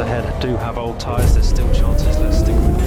ahead 0.00 0.24
do 0.40 0.56
have 0.56 0.78
old 0.78 0.98
tires, 0.98 1.34
there's 1.34 1.48
still 1.48 1.70
chances. 1.72 2.18
Let's 2.18 2.38
stick 2.38 2.54
with 2.54 2.80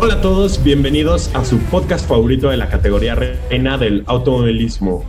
Hola 0.00 0.14
a 0.14 0.20
todos, 0.20 0.62
bienvenidos 0.64 1.32
a 1.34 1.44
su 1.44 1.58
podcast 1.70 2.08
favorito 2.08 2.50
de 2.50 2.56
la 2.56 2.68
categoría 2.68 3.14
reina 3.14 3.78
del 3.78 4.02
automovilismo. 4.06 5.04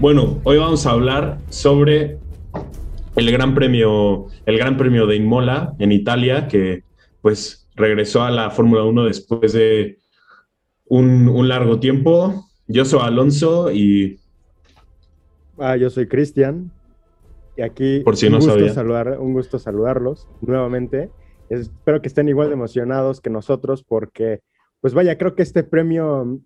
Bueno, 0.00 0.40
hoy 0.44 0.58
vamos 0.58 0.84
a 0.86 0.90
hablar 0.90 1.38
sobre 1.48 2.18
el 3.16 3.32
Gran 3.32 3.54
Premio, 3.54 4.26
el 4.44 4.58
Gran 4.58 4.76
Premio 4.76 5.06
de 5.06 5.16
Imola 5.16 5.74
en 5.78 5.92
Italia, 5.92 6.46
que 6.48 6.82
pues 7.22 7.68
regresó 7.74 8.22
a 8.22 8.30
la 8.30 8.50
Fórmula 8.50 8.84
1 8.84 9.04
después 9.04 9.52
de 9.52 9.98
un, 10.86 11.28
un 11.28 11.48
largo 11.48 11.80
tiempo. 11.80 12.46
Yo 12.66 12.84
soy 12.84 13.00
Alonso 13.02 13.72
y 13.72 14.18
Ah, 15.58 15.76
yo 15.76 15.88
soy 15.88 16.08
Cristian. 16.08 16.70
Y 17.56 17.62
aquí 17.62 18.00
Por 18.00 18.16
si 18.16 18.26
un, 18.26 18.32
no 18.32 18.38
gusto 18.38 18.54
sabía. 18.54 18.72
saludar, 18.72 19.18
un 19.20 19.32
gusto 19.32 19.58
saludarlos 19.58 20.28
nuevamente. 20.40 21.10
Espero 21.48 22.00
que 22.00 22.08
estén 22.08 22.28
igual 22.28 22.48
de 22.48 22.54
emocionados 22.54 23.20
que 23.20 23.30
nosotros 23.30 23.84
porque, 23.84 24.40
pues 24.80 24.94
vaya, 24.94 25.16
creo 25.18 25.34
que 25.34 25.42
este 25.42 25.62
premio 25.62 26.40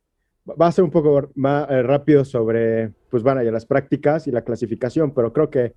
va 0.60 0.66
a 0.66 0.72
ser 0.72 0.84
un 0.84 0.90
poco 0.90 1.30
más 1.34 1.70
eh, 1.70 1.82
rápido 1.82 2.24
sobre, 2.24 2.92
pues 3.10 3.22
vaya, 3.22 3.50
las 3.50 3.66
prácticas 3.66 4.26
y 4.26 4.32
la 4.32 4.42
clasificación, 4.42 5.12
pero 5.14 5.32
creo 5.32 5.50
que 5.50 5.74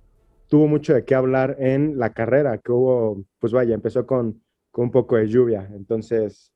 tuvo 0.48 0.66
mucho 0.66 0.92
de 0.94 1.04
qué 1.04 1.14
hablar 1.14 1.56
en 1.60 1.98
la 1.98 2.12
carrera, 2.12 2.58
que 2.58 2.72
hubo, 2.72 3.24
pues 3.38 3.52
vaya, 3.52 3.74
empezó 3.74 4.06
con, 4.06 4.42
con 4.70 4.84
un 4.86 4.90
poco 4.90 5.16
de 5.16 5.28
lluvia. 5.28 5.68
Entonces, 5.74 6.52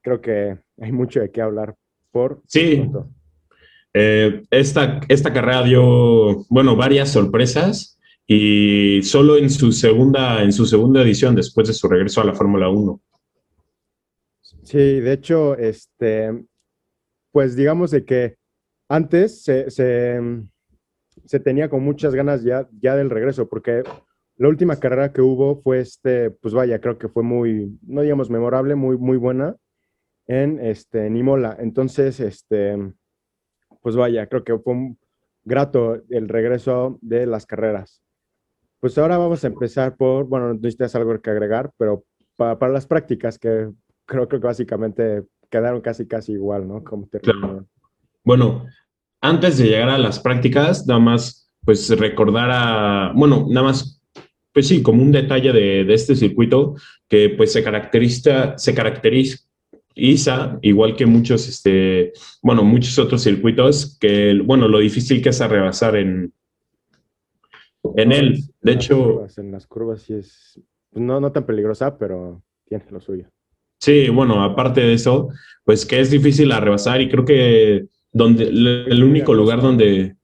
creo 0.00 0.20
que 0.20 0.58
hay 0.80 0.92
mucho 0.92 1.20
de 1.20 1.30
qué 1.30 1.40
hablar 1.40 1.74
por... 2.10 2.42
Sí. 2.46 2.76
pronto. 2.76 3.08
Eh, 3.94 4.42
esta, 4.50 5.00
esta 5.08 5.32
carrera 5.32 5.62
dio, 5.62 6.44
bueno, 6.48 6.76
varias 6.76 7.10
sorpresas 7.10 7.98
y 8.26 9.02
solo 9.02 9.36
en 9.36 9.50
su 9.50 9.72
segunda, 9.72 10.42
en 10.42 10.52
su 10.52 10.66
segunda 10.66 11.02
edición, 11.02 11.34
después 11.34 11.68
de 11.68 11.74
su 11.74 11.88
regreso 11.88 12.20
a 12.20 12.24
la 12.24 12.34
Fórmula 12.34 12.68
1. 12.68 13.00
Sí, 14.62 15.00
de 15.00 15.12
hecho, 15.12 15.56
este, 15.56 16.44
pues 17.30 17.56
digamos 17.56 17.90
de 17.90 18.04
que 18.04 18.36
antes 18.88 19.42
se, 19.42 19.70
se, 19.70 21.40
tenía 21.40 21.68
con 21.68 21.82
muchas 21.82 22.14
ganas 22.14 22.42
ya, 22.42 22.68
ya 22.80 22.94
del 22.94 23.10
regreso, 23.10 23.48
porque 23.48 23.82
la 24.36 24.48
última 24.48 24.78
carrera 24.78 25.12
que 25.12 25.20
hubo 25.20 25.60
fue 25.62 25.80
este, 25.80 26.30
pues 26.30 26.54
vaya, 26.54 26.80
creo 26.80 26.98
que 26.98 27.08
fue 27.08 27.22
muy, 27.22 27.78
no 27.82 28.02
digamos 28.02 28.30
memorable, 28.30 28.74
muy, 28.74 28.96
muy 28.98 29.16
buena 29.16 29.56
en 30.26 30.58
este, 30.60 31.06
en 31.06 31.16
Imola. 31.16 31.56
Entonces, 31.58 32.20
este, 32.20 32.76
pues 33.82 33.96
vaya, 33.96 34.26
creo 34.26 34.44
que 34.44 34.58
fue 34.58 34.74
un 34.74 34.98
grato 35.44 36.02
el 36.08 36.28
regreso 36.28 36.98
de 37.00 37.26
las 37.26 37.46
carreras. 37.46 38.02
Pues 38.82 38.98
ahora 38.98 39.16
vamos 39.16 39.44
a 39.44 39.46
empezar 39.46 39.96
por, 39.96 40.26
bueno, 40.26 40.48
no 40.48 40.54
necesitas 40.54 40.96
algo 40.96 41.16
que 41.20 41.30
agregar, 41.30 41.70
pero 41.78 42.02
para, 42.34 42.58
para 42.58 42.72
las 42.72 42.84
prácticas 42.84 43.38
que 43.38 43.68
creo, 44.04 44.26
creo 44.26 44.40
que 44.40 44.46
básicamente 44.48 45.22
quedaron 45.48 45.80
casi, 45.80 46.08
casi 46.08 46.32
igual, 46.32 46.66
¿no? 46.66 46.82
Como 46.82 47.06
terminaron. 47.06 47.68
Bueno, 48.24 48.66
antes 49.20 49.58
de 49.58 49.68
llegar 49.68 49.88
a 49.88 49.98
las 49.98 50.18
prácticas, 50.18 50.84
nada 50.88 50.98
más, 50.98 51.48
pues 51.64 51.96
recordar 51.96 52.50
a, 52.52 53.12
bueno, 53.14 53.46
nada 53.48 53.68
más, 53.68 54.02
pues 54.52 54.66
sí, 54.66 54.82
como 54.82 55.00
un 55.00 55.12
detalle 55.12 55.52
de, 55.52 55.84
de 55.84 55.94
este 55.94 56.16
circuito 56.16 56.74
que 57.08 57.28
pues 57.36 57.52
se 57.52 57.62
caracteriza, 57.62 58.58
se 58.58 58.74
caracteriza, 58.74 59.38
igual 59.94 60.96
que 60.96 61.06
muchos, 61.06 61.48
este, 61.48 62.14
bueno, 62.42 62.64
muchos 62.64 62.98
otros 62.98 63.22
circuitos, 63.22 63.96
que, 64.00 64.40
bueno, 64.44 64.66
lo 64.66 64.80
difícil 64.80 65.22
que 65.22 65.28
es 65.28 65.38
rebasar 65.38 65.94
en, 65.94 66.32
en 67.96 68.12
él. 68.12 68.36
De 68.60 68.72
En 68.72 68.76
las 68.78 68.84
hecho, 68.84 69.04
curvas, 69.04 69.38
en 69.38 69.52
las 69.52 69.66
curvas 69.66 70.02
sí 70.02 70.14
es, 70.14 70.60
pues, 70.90 71.04
no, 71.04 71.20
no 71.20 71.32
tan 71.32 71.44
peligrosa, 71.44 71.98
pero 71.98 72.42
tiene 72.64 72.84
lo 72.90 73.00
suyo. 73.00 73.26
Sí, 73.80 74.08
bueno, 74.10 74.42
aparte 74.44 74.80
de 74.80 74.94
eso, 74.94 75.28
pues 75.64 75.84
que 75.84 76.00
es 76.00 76.10
difícil 76.10 76.52
a 76.52 76.60
rebasar 76.60 77.00
y 77.00 77.08
creo 77.08 77.24
que 77.24 77.86
donde 78.12 78.44
el 78.44 78.86
el 78.88 79.02
único 79.02 79.34
lugar 79.34 79.60
donde, 79.60 80.16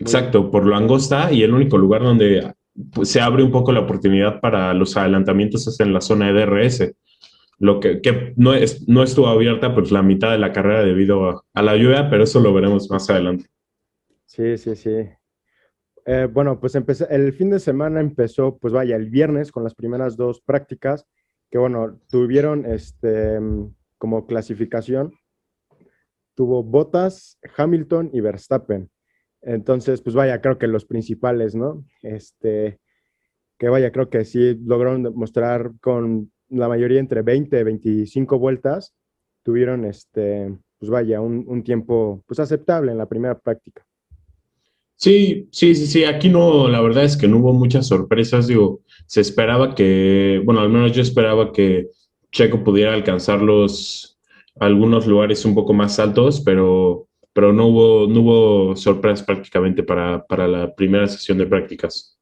exacto, 0.00 0.50
por 0.50 0.64
lo 0.64 0.74
angosta 0.76 1.30
y 1.30 1.42
el 1.42 1.52
único 1.52 1.76
lugar 1.76 2.02
donde 2.02 2.54
pues, 2.92 3.10
se 3.10 3.20
abre 3.20 3.42
un 3.42 3.50
poco 3.50 3.72
la 3.72 3.80
oportunidad 3.80 4.40
para 4.40 4.72
los 4.72 4.96
adelantamientos 4.96 5.66
es 5.66 5.78
en 5.80 5.92
la 5.92 6.00
zona 6.00 6.32
de 6.32 6.46
DRS, 6.46 6.94
lo 7.58 7.78
que, 7.78 8.00
que 8.00 8.32
no, 8.36 8.54
es, 8.54 8.88
no 8.88 9.02
estuvo 9.02 9.28
abierta 9.28 9.74
pues 9.74 9.90
la 9.92 10.02
mitad 10.02 10.32
de 10.32 10.38
la 10.38 10.52
carrera 10.52 10.82
debido 10.82 11.28
a, 11.28 11.44
a 11.52 11.62
la 11.62 11.76
lluvia, 11.76 12.08
pero 12.08 12.24
eso 12.24 12.40
lo 12.40 12.54
veremos 12.54 12.90
más 12.90 13.08
adelante. 13.10 13.46
Sí, 14.24 14.56
sí, 14.56 14.74
sí. 14.74 14.90
Eh, 16.06 16.28
bueno, 16.30 16.60
pues 16.60 16.74
empecé, 16.74 17.06
el 17.10 17.32
fin 17.32 17.50
de 17.50 17.58
semana 17.58 18.00
empezó, 18.00 18.58
pues 18.58 18.72
vaya, 18.74 18.96
el 18.96 19.08
viernes 19.08 19.50
con 19.50 19.64
las 19.64 19.74
primeras 19.74 20.16
dos 20.16 20.40
prácticas, 20.42 21.06
que 21.50 21.58
bueno, 21.58 21.98
tuvieron 22.08 22.66
este, 22.66 23.40
mm, 23.40 23.74
como 23.96 24.26
clasificación, 24.26 25.14
tuvo 26.34 26.62
Bottas, 26.62 27.38
Hamilton 27.56 28.10
y 28.12 28.20
Verstappen. 28.20 28.90
Entonces, 29.40 30.02
pues 30.02 30.14
vaya, 30.14 30.40
creo 30.40 30.58
que 30.58 30.66
los 30.66 30.84
principales, 30.84 31.54
¿no? 31.54 31.84
Este, 32.02 32.80
que 33.58 33.68
vaya, 33.68 33.92
creo 33.92 34.10
que 34.10 34.24
sí 34.24 34.58
lograron 34.64 35.02
mostrar 35.14 35.72
con 35.80 36.32
la 36.48 36.68
mayoría 36.68 37.00
entre 37.00 37.22
20 37.22 37.60
y 37.60 37.62
25 37.62 38.38
vueltas, 38.38 38.94
tuvieron 39.42 39.84
este, 39.84 40.54
pues 40.78 40.90
vaya, 40.90 41.20
un, 41.20 41.44
un 41.46 41.62
tiempo 41.64 42.22
pues 42.26 42.40
aceptable 42.40 42.92
en 42.92 42.98
la 42.98 43.06
primera 43.08 43.38
práctica. 43.38 43.84
Sí, 44.96 45.48
sí, 45.50 45.74
sí, 45.74 45.86
sí. 45.86 46.04
Aquí 46.04 46.28
no, 46.28 46.68
la 46.68 46.80
verdad 46.80 47.04
es 47.04 47.16
que 47.16 47.28
no 47.28 47.38
hubo 47.38 47.52
muchas 47.52 47.86
sorpresas. 47.86 48.46
Digo, 48.46 48.80
se 49.06 49.20
esperaba 49.20 49.74
que, 49.74 50.40
bueno, 50.44 50.60
al 50.60 50.70
menos 50.70 50.92
yo 50.92 51.02
esperaba 51.02 51.52
que 51.52 51.88
Checo 52.30 52.64
pudiera 52.64 52.94
alcanzar 52.94 53.42
los 53.42 54.14
algunos 54.60 55.06
lugares 55.06 55.44
un 55.44 55.54
poco 55.54 55.72
más 55.72 55.98
altos, 55.98 56.40
pero, 56.40 57.08
pero 57.32 57.52
no 57.52 57.66
hubo, 57.66 58.06
no 58.06 58.20
hubo 58.20 58.76
sorpresas 58.76 59.24
prácticamente 59.26 59.82
para, 59.82 60.24
para 60.24 60.46
la 60.46 60.74
primera 60.74 61.06
sesión 61.06 61.38
de 61.38 61.46
prácticas. 61.46 62.18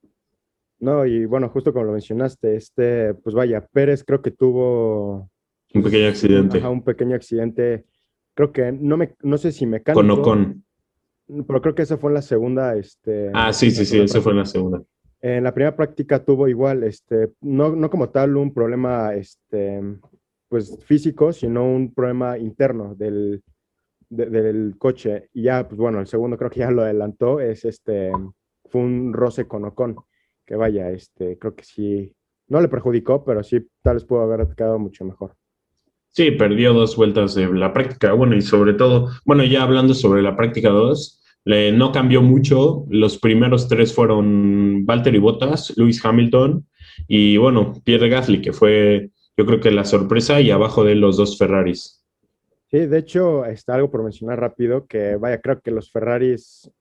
No, 0.79 1.05
y 1.05 1.25
bueno, 1.25 1.49
justo 1.49 1.71
como 1.71 1.85
lo 1.85 1.91
mencionaste, 1.93 2.55
este, 2.55 3.13
pues 3.13 3.35
vaya, 3.35 3.65
Pérez 3.71 4.03
creo 4.03 4.21
que 4.21 4.31
tuvo 4.31 5.29
Un 5.73 5.83
pequeño 5.83 6.07
accidente 6.07 6.57
ajá, 6.57 6.69
un 6.69 6.83
pequeño 6.83 7.15
accidente, 7.15 7.85
creo 8.33 8.51
que 8.51 8.71
no 8.71 8.97
me, 8.97 9.13
no 9.21 9.37
sé 9.37 9.51
si 9.51 9.65
mecánico, 9.65 10.01
con 10.01 10.11
Ocon. 10.11 10.62
Pero 11.47 11.61
creo 11.61 11.75
que 11.75 11.81
esa 11.83 11.97
fue 11.97 12.09
en 12.11 12.15
la 12.15 12.21
segunda, 12.21 12.75
este, 12.75 13.31
Ah, 13.33 13.51
sí, 13.53 13.71
sí, 13.71 13.85
sí, 13.85 13.99
eso 13.99 14.21
fue 14.21 14.31
en 14.33 14.39
la 14.39 14.45
segunda. 14.45 14.81
En 15.21 15.43
la 15.43 15.53
primera 15.53 15.75
práctica 15.75 16.23
tuvo 16.23 16.47
igual, 16.47 16.83
este, 16.83 17.31
no, 17.41 17.75
no 17.75 17.89
como 17.89 18.09
tal 18.09 18.35
un 18.35 18.53
problema, 18.53 19.13
este, 19.13 19.81
pues 20.49 20.77
físico, 20.85 21.31
sino 21.31 21.65
un 21.65 21.93
problema 21.93 22.37
interno 22.37 22.93
del, 22.95 23.41
de- 24.09 24.29
del 24.29 24.75
coche. 24.77 25.29
Y 25.33 25.43
ya, 25.43 25.67
pues 25.67 25.79
bueno, 25.79 25.99
el 26.01 26.07
segundo 26.07 26.37
creo 26.37 26.49
que 26.49 26.59
ya 26.59 26.71
lo 26.71 26.81
adelantó, 26.81 27.39
es 27.39 27.63
este, 27.65 28.11
fue 28.69 28.81
un 28.81 29.13
roce 29.13 29.47
con 29.47 29.63
Ocon, 29.65 29.95
que 30.45 30.55
vaya, 30.55 30.91
este, 30.91 31.37
creo 31.39 31.55
que 31.55 31.63
sí, 31.63 32.13
no 32.49 32.59
le 32.59 32.67
perjudicó, 32.67 33.23
pero 33.23 33.41
sí, 33.43 33.65
tal 33.81 33.95
vez 33.95 34.03
pudo 34.05 34.21
haber 34.21 34.45
quedado 34.55 34.77
mucho 34.77 35.05
mejor. 35.05 35.35
Sí, 36.09 36.31
perdió 36.31 36.73
dos 36.73 36.95
vueltas 36.95 37.33
de 37.33 37.47
la 37.51 37.73
práctica. 37.73 38.13
Bueno, 38.13 38.35
y 38.35 38.41
sobre 38.41 38.73
todo, 38.73 39.09
bueno, 39.25 39.43
ya 39.45 39.63
hablando 39.63 39.93
sobre 39.95 40.21
la 40.21 40.35
práctica 40.35 40.69
2, 40.69 41.22
le- 41.45 41.71
no 41.71 41.91
cambió 41.91 42.21
mucho. 42.21 42.85
Los 42.89 43.17
primeros 43.17 43.67
tres 43.67 43.93
fueron 43.93 44.85
Valtteri 44.85 45.19
Bottas, 45.19 45.73
Lewis 45.77 46.03
Hamilton 46.03 46.65
y, 47.07 47.37
bueno, 47.37 47.73
Pierre 47.83 48.09
Gasly, 48.09 48.41
que 48.41 48.53
fue, 48.53 49.09
yo 49.37 49.45
creo 49.45 49.59
que 49.59 49.71
la 49.71 49.85
sorpresa, 49.85 50.39
y 50.41 50.51
abajo 50.51 50.83
de 50.83 50.95
los 50.95 51.17
dos 51.17 51.37
Ferraris. 51.37 52.03
Sí, 52.69 52.79
de 52.87 52.97
hecho, 52.97 53.45
está 53.45 53.75
algo 53.75 53.91
por 53.91 54.03
mencionar 54.03 54.39
rápido, 54.39 54.85
que 54.87 55.15
vaya, 55.15 55.39
creo 55.41 55.59
que 55.61 55.69
los 55.71 55.91
Ferraris, 55.91 56.71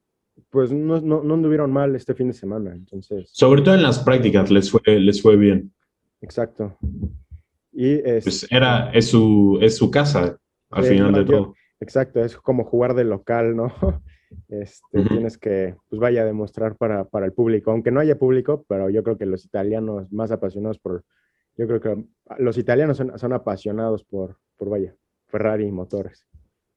pues 0.49 0.73
no, 0.73 1.01
no, 1.03 1.23
no 1.23 1.35
anduvieron 1.35 1.71
mal 1.71 1.95
este 1.95 2.15
fin 2.15 2.29
de 2.29 2.33
semana, 2.35 2.73
entonces, 2.73 3.29
Sobre 3.33 3.61
todo 3.63 3.75
en 3.75 3.83
las 3.83 3.99
prácticas 3.99 4.51
les 4.51 4.71
fue, 4.71 4.81
les 4.87 5.21
fue 5.21 5.37
bien. 5.37 5.73
exacto. 6.23 6.79
Y 7.75 7.95
es, 8.09 8.25
Pues 8.25 8.47
era, 8.51 8.91
es 8.93 9.09
su, 9.09 9.59
es 9.61 9.77
su 9.77 9.91
casa, 9.91 10.39
al 10.71 10.85
Sí, 10.85 10.91
final 10.91 11.13
de 11.13 11.25
todo. 11.25 11.55
exacto, 11.81 12.25
es 12.25 12.37
como 12.37 12.65
jugar 12.65 12.95
de 12.95 13.05
local, 13.05 13.55
¿no? 13.57 13.73
Este. 14.49 15.05
Tienes 15.05 15.39
que, 15.39 15.77
pues 15.89 16.01
vaya 16.01 16.23
a 16.23 16.27
demostrar 16.27 16.77
para, 16.77 17.05
para 17.05 17.27
el 17.27 17.33
público, 17.33 17.71
aunque 17.71 17.91
no 17.91 18.01
haya 18.01 18.19
público, 18.19 18.65
pero 18.69 18.91
yo 18.91 19.03
creo 19.03 19.19
que 19.19 19.27
los 19.27 19.45
italianos 19.45 20.11
más 20.13 20.31
apasionados 20.31 20.79
por, 20.79 21.05
yo 21.57 21.67
creo 21.67 21.81
que 21.81 22.05
los 22.39 22.59
italianos 22.59 22.97
son, 22.97 23.19
son 23.19 23.33
apasionados 23.33 24.05
por, 24.05 24.37
por, 24.57 24.71
vaya, 24.71 24.95
Ferrari 25.29 25.67
y 25.67 25.73
motores. 25.73 26.27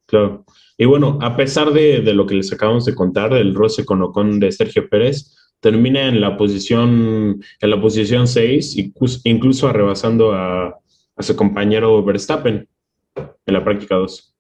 Claro. 0.07 0.45
Y 0.77 0.85
bueno, 0.85 1.17
a 1.21 1.35
pesar 1.35 1.71
de, 1.71 2.01
de 2.01 2.13
lo 2.13 2.25
que 2.25 2.35
les 2.35 2.53
acabamos 2.53 2.85
de 2.85 2.93
contar, 2.93 3.33
del 3.33 3.55
roce 3.55 3.85
con 3.85 4.01
Ocon 4.01 4.39
de 4.39 4.51
Sergio 4.51 4.87
Pérez, 4.87 5.35
termina 5.59 6.07
en 6.07 6.21
la 6.21 6.37
posición, 6.37 7.41
en 7.59 7.69
la 7.69 7.81
posición 7.81 8.27
6, 8.27 8.93
incluso 9.23 9.73
rebasando 9.73 10.33
a, 10.33 10.79
a 11.15 11.23
su 11.23 11.35
compañero 11.35 12.03
Verstappen 12.03 12.67
en 13.15 13.53
la 13.53 13.63
práctica 13.63 13.95
2. 13.95 14.34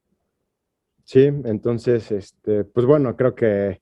Sí, 1.07 1.23
entonces, 1.25 2.11
este, 2.11 2.63
pues 2.63 2.85
bueno, 2.85 3.15
creo 3.15 3.35
que 3.35 3.79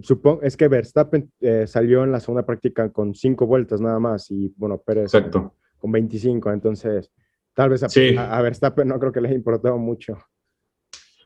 supongo, 0.00 0.40
es 0.42 0.56
que 0.56 0.68
Verstappen 0.68 1.30
eh, 1.40 1.66
salió 1.66 2.02
en 2.02 2.12
la 2.12 2.18
segunda 2.20 2.46
práctica 2.46 2.90
con 2.90 3.14
cinco 3.14 3.46
vueltas 3.46 3.80
nada 3.80 3.98
más 3.98 4.30
y 4.30 4.52
bueno, 4.56 4.78
Pérez 4.78 5.14
Exacto. 5.14 5.54
con 5.78 5.92
25, 5.92 6.50
entonces 6.50 7.10
tal 7.54 7.68
vez 7.70 7.82
a, 7.82 7.90
Sí. 7.90 8.16
a- 8.16 8.38
a 8.38 8.40
Verstappen 8.42 8.88
no 8.88 8.98
creo 8.98 9.12
que 9.12 9.20
le 9.20 9.28
haya 9.28 9.36
importado 9.36 9.76
mucho. 9.76 10.16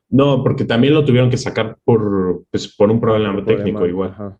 No, 0.09 0.43
porque 0.43 0.65
también 0.65 0.95
lo 0.95 1.05
tuvieron 1.05 1.31
que 1.31 1.37
sacar 1.37 1.79
por, 1.85 2.45
pues, 2.51 2.75
por 2.77 2.91
un 2.91 3.01
problema 3.01 3.45
técnico 3.45 3.87
igual. 3.87 4.11
ajá. 4.11 4.39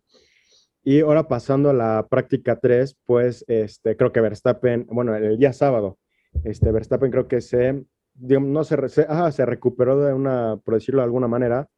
Y 0.83 1.01
ahora 1.01 1.27
pasando 1.27 1.69
a 1.69 1.73
la 1.73 2.05
práctica 2.09 2.57
3, 2.59 2.97
pues 3.05 3.43
este, 3.47 3.95
creo 3.97 4.11
que 4.13 4.21
Verstappen, 4.21 4.85
bueno, 4.89 5.15
el 5.15 5.37
día 5.37 5.51
sábado, 5.53 5.97
este, 6.43 6.71
Verstappen 6.71 7.11
creo 7.11 7.27
que 7.27 7.41
se, 7.41 7.83
no 8.17 8.63
se, 8.63 8.89
se, 8.89 9.01
ajá, 9.01 9.31
se 9.31 9.45
recuperó 9.45 9.99
de 9.99 10.13
una, 10.13 10.57
por 10.57 10.75
decirlo 10.75 11.01
de 11.01 11.05
alguna 11.05 11.27
manera, 11.27 11.69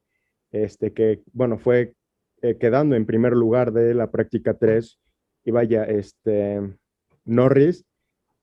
este, 0.50 0.92
que, 0.92 1.22
bueno, 1.32 1.58
fue 1.58 1.94
eh, 2.42 2.56
quedando 2.58 2.96
en 2.96 3.06
primer 3.06 3.32
lugar 3.34 3.72
de 3.72 3.94
la 3.94 4.10
práctica 4.10 4.54
3 4.54 4.98
y 5.44 5.50
vaya, 5.50 5.84
este, 5.84 6.60
Norris 7.24 7.84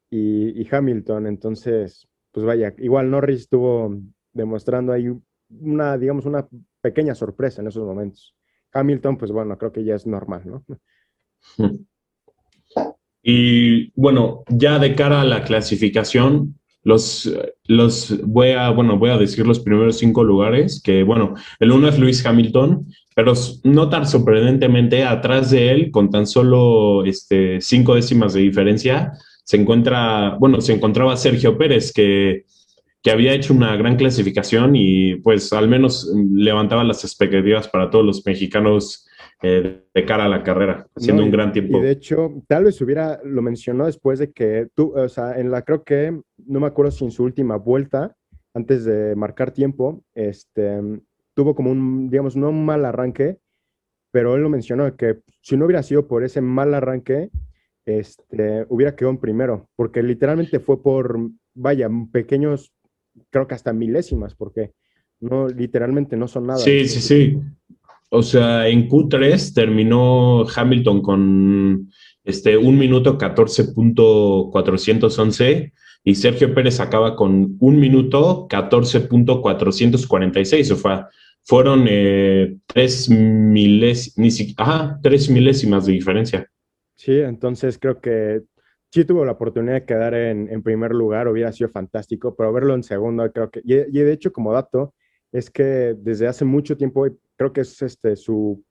y, 0.09 0.61
y 0.61 0.67
Hamilton, 0.69 1.27
entonces, 1.27 2.07
pues 2.31 2.45
vaya, 2.45 2.73
igual 2.77 3.09
Norris 3.09 3.41
estuvo 3.41 3.95
demostrando 4.33 4.93
ahí 4.93 5.11
una, 5.50 5.97
digamos, 5.97 6.25
una 6.25 6.47
pequeña 6.81 7.15
sorpresa 7.15 7.61
en 7.61 7.67
esos 7.67 7.85
momentos. 7.85 8.35
Hamilton, 8.73 9.17
pues 9.17 9.31
bueno, 9.31 9.57
creo 9.57 9.71
que 9.71 9.83
ya 9.83 9.95
es 9.95 10.05
normal, 10.05 10.43
¿no? 10.45 10.65
Y 13.29 13.91
bueno, 14.00 14.45
ya 14.47 14.79
de 14.79 14.95
cara 14.95 15.19
a 15.19 15.25
la 15.25 15.43
clasificación, 15.43 16.56
los, 16.88 17.30
los 17.66 18.18
voy 18.24 18.51
a, 18.51 18.69
bueno, 18.69 18.98
voy 18.98 19.10
a 19.10 19.18
decir 19.18 19.45
los 19.45 19.60
primeros 19.60 19.98
cinco 19.98 20.24
lugares, 20.24 20.81
que 20.81 21.04
bueno, 21.04 21.34
el 21.60 21.74
uno 21.74 21.89
es 21.89 22.00
Luis 22.00 22.25
Hamilton, 22.25 22.88
pero 23.13 23.34
no 23.66 23.89
tan 23.89 24.07
sorprendentemente, 24.07 25.04
atrás 25.04 25.51
de 25.51 25.72
él, 25.72 25.92
con 25.92 26.10
tan 26.10 26.25
solo 26.25 27.04
este, 27.04 27.60
cinco 27.60 27.95
décimas 27.95 28.36
de 28.36 28.39
diferencia, 28.39 29.12
se 29.44 29.57
encuentra, 29.57 30.38
bueno, 30.39 30.62
se 30.62 30.72
encontraba 30.72 31.18
Sergio 31.18 31.57
Pérez, 31.57 31.92
que, 31.92 32.45
que 33.04 33.12
había 33.12 33.34
hecho 33.34 33.54
una 33.54 33.75
gran 33.75 33.98
clasificación 33.98 34.78
y 34.78 35.16
pues 35.16 35.51
al 35.51 35.68
menos 35.68 36.10
mm, 36.10 36.38
levantaba 36.38 36.86
las 36.86 37.04
expectativas 37.04 37.68
para 37.68 37.89
todos 37.89 38.06
los 38.06 38.25
mexicanos 38.25 39.06
eh, 39.42 39.84
de 39.94 40.06
cara 40.06 40.25
a 40.25 40.30
la 40.30 40.44
carrera, 40.44 40.88
haciendo 40.95 41.22
No, 41.22 41.28
un 41.28 41.31
gran 41.31 41.51
tiempo. 41.51 41.78
Y 41.78 41.81
de 41.81 41.92
hecho, 41.92 42.44
tal 42.48 42.63
vez 42.63 42.81
hubiera, 42.81 43.19
lo 43.24 43.42
mencionó 43.42 43.86
después 43.86 44.18
de 44.19 44.31
que 44.31 44.68
tú, 44.74 44.94
o 44.95 45.10
sea, 45.10 45.39
en 45.39 45.51
la, 45.51 45.62
creo 45.62 45.84
que, 45.84 46.19
no 46.45 46.60
me 46.60 46.68
acuerdo 46.68 46.92
si 46.92 47.06
en 47.06 47.12
su 47.12 47.24
última 47.24 47.57
vuelta, 47.57 48.16
antes 48.54 48.86
de 48.86 49.16
marcar 49.16 49.51
tiempo, 49.51 50.04
este, 50.16 50.81
tuvo 51.36 51.54
como 51.54 51.72
un, 51.72 52.10
digamos, 52.10 52.36
no 52.36 52.50
un 52.50 52.66
mal 52.66 52.84
arranque, 52.86 53.38
pero 54.12 54.36
él 54.36 54.42
lo 54.42 54.50
mencionó, 54.50 54.95
que 54.95 55.19
si 55.42 55.56
no 55.56 55.66
hubiera 55.66 55.84
sido 55.84 56.07
por 56.07 56.24
ese 56.24 56.42
mal 56.42 56.74
arranque, 56.74 57.30
este, 57.86 58.66
hubiera 58.69 58.95
quedado 58.95 59.12
en 59.12 59.19
primero, 59.19 59.69
porque 59.75 60.01
literalmente 60.01 60.60
fue 60.60 60.81
por, 60.81 61.19
vaya, 61.54 61.89
pequeños, 62.12 62.74
creo 63.30 63.48
que 63.48 63.54
hasta 63.54 63.74
milésimas, 63.74 64.34
porque 64.34 64.72
no, 65.19 65.48
literalmente 65.48 66.18
no 66.18 66.28
son 66.28 66.48
nada. 66.48 66.60
Sí, 66.60 66.88
sí, 66.88 67.01
sí. 67.01 67.39
O 68.09 68.24
sea, 68.24 68.68
en 68.68 68.88
Q3 68.88 69.54
terminó 69.54 70.45
Hamilton 70.48 71.01
con 71.01 71.89
este, 72.24 72.57
un 72.57 72.77
minuto 72.77 73.18
14.411 73.18 75.74
y 76.04 76.15
Sergio 76.15 76.54
Pérez 76.54 76.80
acaba 76.80 77.15
con 77.15 77.57
un 77.59 77.80
minuto 77.80 78.48
14.446. 78.50 80.71
O 80.71 80.75
sea, 80.77 81.09
fueron 81.44 81.86
eh, 81.89 82.57
tres, 82.65 83.09
milés, 83.09 84.18
ni 84.18 84.31
si- 84.31 84.56
tres 85.01 85.30
milésimas 85.30 85.86
de 85.86 85.94
diferencia. 85.94 86.50
Sí, 86.95 87.19
entonces 87.19 87.77
creo 87.77 88.00
que 88.01 88.42
sí 88.92 89.06
tuvo 89.06 89.24
la 89.25 89.33
oportunidad 89.33 89.74
de 89.75 89.86
quedar 89.86 90.13
en, 90.13 90.50
en 90.51 90.63
primer 90.63 90.92
lugar, 90.94 91.27
hubiera 91.27 91.51
sido 91.51 91.69
fantástico, 91.69 92.36
pero 92.36 92.51
verlo 92.53 92.74
en 92.74 92.83
segundo, 92.83 93.30
creo 93.31 93.50
que, 93.51 93.62
y, 93.63 93.74
y 93.75 94.00
de 94.03 94.13
hecho 94.13 94.31
como 94.33 94.51
dato, 94.53 94.94
es 95.31 95.50
que 95.50 95.95
desde 95.98 96.27
hace 96.27 96.45
mucho 96.45 96.77
tiempo, 96.77 97.06
creo 97.38 97.54
que 97.54 97.62
es 97.62 97.81
este 97.81 98.16
su, 98.16 98.63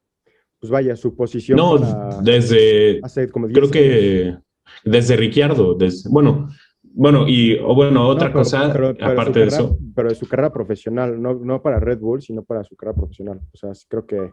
pues 0.60 0.70
vaya, 0.70 0.96
su 0.96 1.14
posición 1.16 1.56
No, 1.56 1.76
para- 1.78 2.20
desde, 2.22 3.00
hace 3.02 3.30
como 3.30 3.46
10 3.46 3.54
creo 3.58 3.64
años. 3.64 3.72
que 3.72 4.38
desde 4.84 5.16
Ricciardo, 5.16 5.74
desde, 5.74 6.10
bueno, 6.10 6.48
bueno, 6.82 7.28
y 7.28 7.56
o 7.58 7.74
bueno, 7.74 7.92
No, 7.92 8.08
otra 8.08 8.28
pero- 8.28 8.38
cosa, 8.40 8.72
pero- 8.72 8.88
aparte 8.88 9.06
de 9.40 9.46
carrera- 9.46 9.46
eso. 9.46 9.78
Pero 9.94 10.08
de 10.08 10.14
su 10.14 10.28
carrera 10.28 10.52
profesional, 10.52 11.20
no, 11.20 11.34
no 11.34 11.62
para 11.62 11.78
Red 11.80 11.98
Bull, 11.98 12.22
sino 12.22 12.42
para 12.42 12.64
su 12.64 12.74
carrera 12.76 12.96
profesional. 12.96 13.40
O 13.52 13.56
sea, 13.56 13.72
creo 13.88 14.06
que 14.06 14.32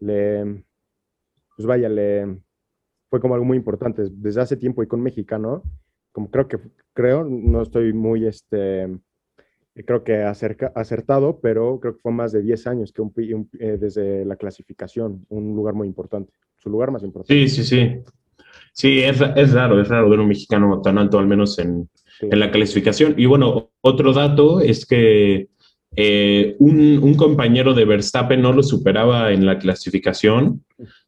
le, 0.00 0.64
pues 1.56 1.66
vaya, 1.66 1.88
le 1.88 2.38
fue 3.10 3.20
como 3.20 3.34
algo 3.34 3.44
muy 3.46 3.56
importante. 3.56 4.04
Desde 4.10 4.40
hace 4.40 4.56
tiempo 4.56 4.82
y 4.82 4.86
con 4.86 5.00
mexicano, 5.02 5.64
como 6.12 6.30
creo 6.30 6.46
que, 6.46 6.58
creo, 6.94 7.24
no 7.24 7.62
estoy 7.62 7.92
muy, 7.92 8.26
este, 8.26 8.88
creo 9.84 10.04
que 10.04 10.22
acerca, 10.22 10.72
acertado, 10.74 11.40
pero 11.40 11.78
creo 11.80 11.94
que 11.94 12.00
fue 12.00 12.12
más 12.12 12.32
de 12.32 12.42
10 12.42 12.66
años 12.66 12.92
que 12.92 13.02
un 13.02 13.12
un- 13.16 13.50
eh, 13.58 13.76
desde 13.80 14.24
la 14.24 14.36
clasificación, 14.36 15.24
un 15.28 15.54
lugar 15.54 15.74
muy 15.74 15.86
importante, 15.86 16.32
su 16.56 16.70
lugar 16.70 16.90
más 16.90 17.02
importante. 17.02 17.34
Sí, 17.34 17.48
sí, 17.48 17.64
sí. 17.64 17.96
Sí, 18.72 19.00
es, 19.00 19.20
es 19.36 19.52
raro, 19.52 19.80
es 19.80 19.88
raro 19.88 20.08
ver 20.08 20.20
un 20.20 20.28
mexicano 20.28 20.80
tan 20.82 20.98
alto, 20.98 21.18
al 21.18 21.26
menos 21.26 21.58
en, 21.58 21.88
Sí. 22.20 22.26
en 22.30 22.40
la 22.40 22.50
clasificación. 22.50 23.14
Y 23.16 23.26
bueno, 23.26 23.70
otro 23.80 24.12
dato 24.12 24.60
es 24.60 24.84
que 24.86 25.48
eh, 25.96 26.54
un, 26.58 26.98
un 27.02 27.14
compañero 27.14 27.74
de 27.74 27.84
Verstappen 27.84 28.42
no 28.42 28.52
lo 28.52 28.62
superaba 28.62 29.32
en 29.32 29.46
la 29.46 29.58
clasificación 29.58 30.64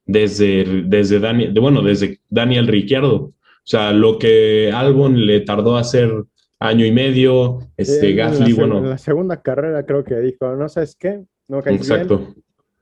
desde, 0.07 0.85
desde, 0.87 1.21
Dani- 1.21 1.53
de- 1.53 1.61
bueno, 1.61 1.83
desde 1.83 2.21
Daniel 2.29 2.67
Ricciardo. 2.67 3.15
O 3.17 3.33
sea, 3.65 3.93
lo 3.93 4.19
que 4.19 4.71
Albon 4.73 5.27
le 5.27 5.41
tardó 5.41 5.77
a 5.77 5.81
hacer 5.81 6.11
año 6.61 6.85
y 6.85 6.93
medio, 6.93 7.59
este, 7.77 8.15
la 8.15 8.27
Gasly, 8.29 8.51
En 8.53 8.57
bueno, 8.57 8.81
la 8.83 8.99
segunda 8.99 9.41
carrera 9.43 9.85
creo 9.85 10.05
que 10.05 10.17
dijo, 10.21 10.55
no 10.55 10.69
sabes 10.69 10.95
qué, 10.95 11.23
no 11.49 11.63
caes 11.63 11.81
bien, 11.81 12.01
exacto. 12.01 12.35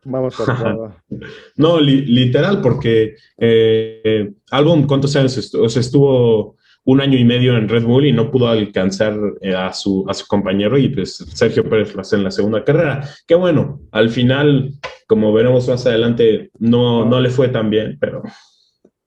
vamos 0.05 0.37
por 0.37 0.47
todo. 0.47 0.97
No, 1.57 1.81
li- 1.81 2.05
literal, 2.07 2.61
porque 2.61 3.15
eh, 3.39 4.33
Albon, 4.51 4.87
¿cuántos 4.87 5.15
años 5.17 5.37
estuvo? 5.39 5.65
O 5.65 5.69
sea, 5.69 5.81
estuvo 5.81 6.57
un 6.85 7.01
año 7.01 7.19
y 7.19 7.25
medio 7.25 7.57
en 7.57 7.69
Red 7.69 7.85
Bull 7.85 8.07
y 8.07 8.13
no 8.13 8.31
pudo 8.31 8.49
alcanzar 8.49 9.15
eh, 9.43 9.55
a, 9.55 9.73
su, 9.73 10.07
a 10.09 10.15
su 10.15 10.27
compañero 10.27 10.79
y 10.79 10.89
pues 10.89 11.17
Sergio 11.17 11.69
Pérez 11.69 11.95
lo 11.95 12.01
hace 12.01 12.17
en 12.17 12.25
la 12.25 12.31
segunda 12.31 12.65
carrera. 12.65 13.07
Qué 13.27 13.35
bueno, 13.35 13.81
al 13.93 14.09
final, 14.09 14.73
como 15.07 15.33
veremos 15.33 15.69
más 15.69 15.87
adelante, 15.87 16.51
no, 16.59 17.05
no 17.05 17.21
le 17.21 17.29
fue 17.31 17.49
tan 17.49 17.69
bien, 17.71 17.97
pero 18.01 18.23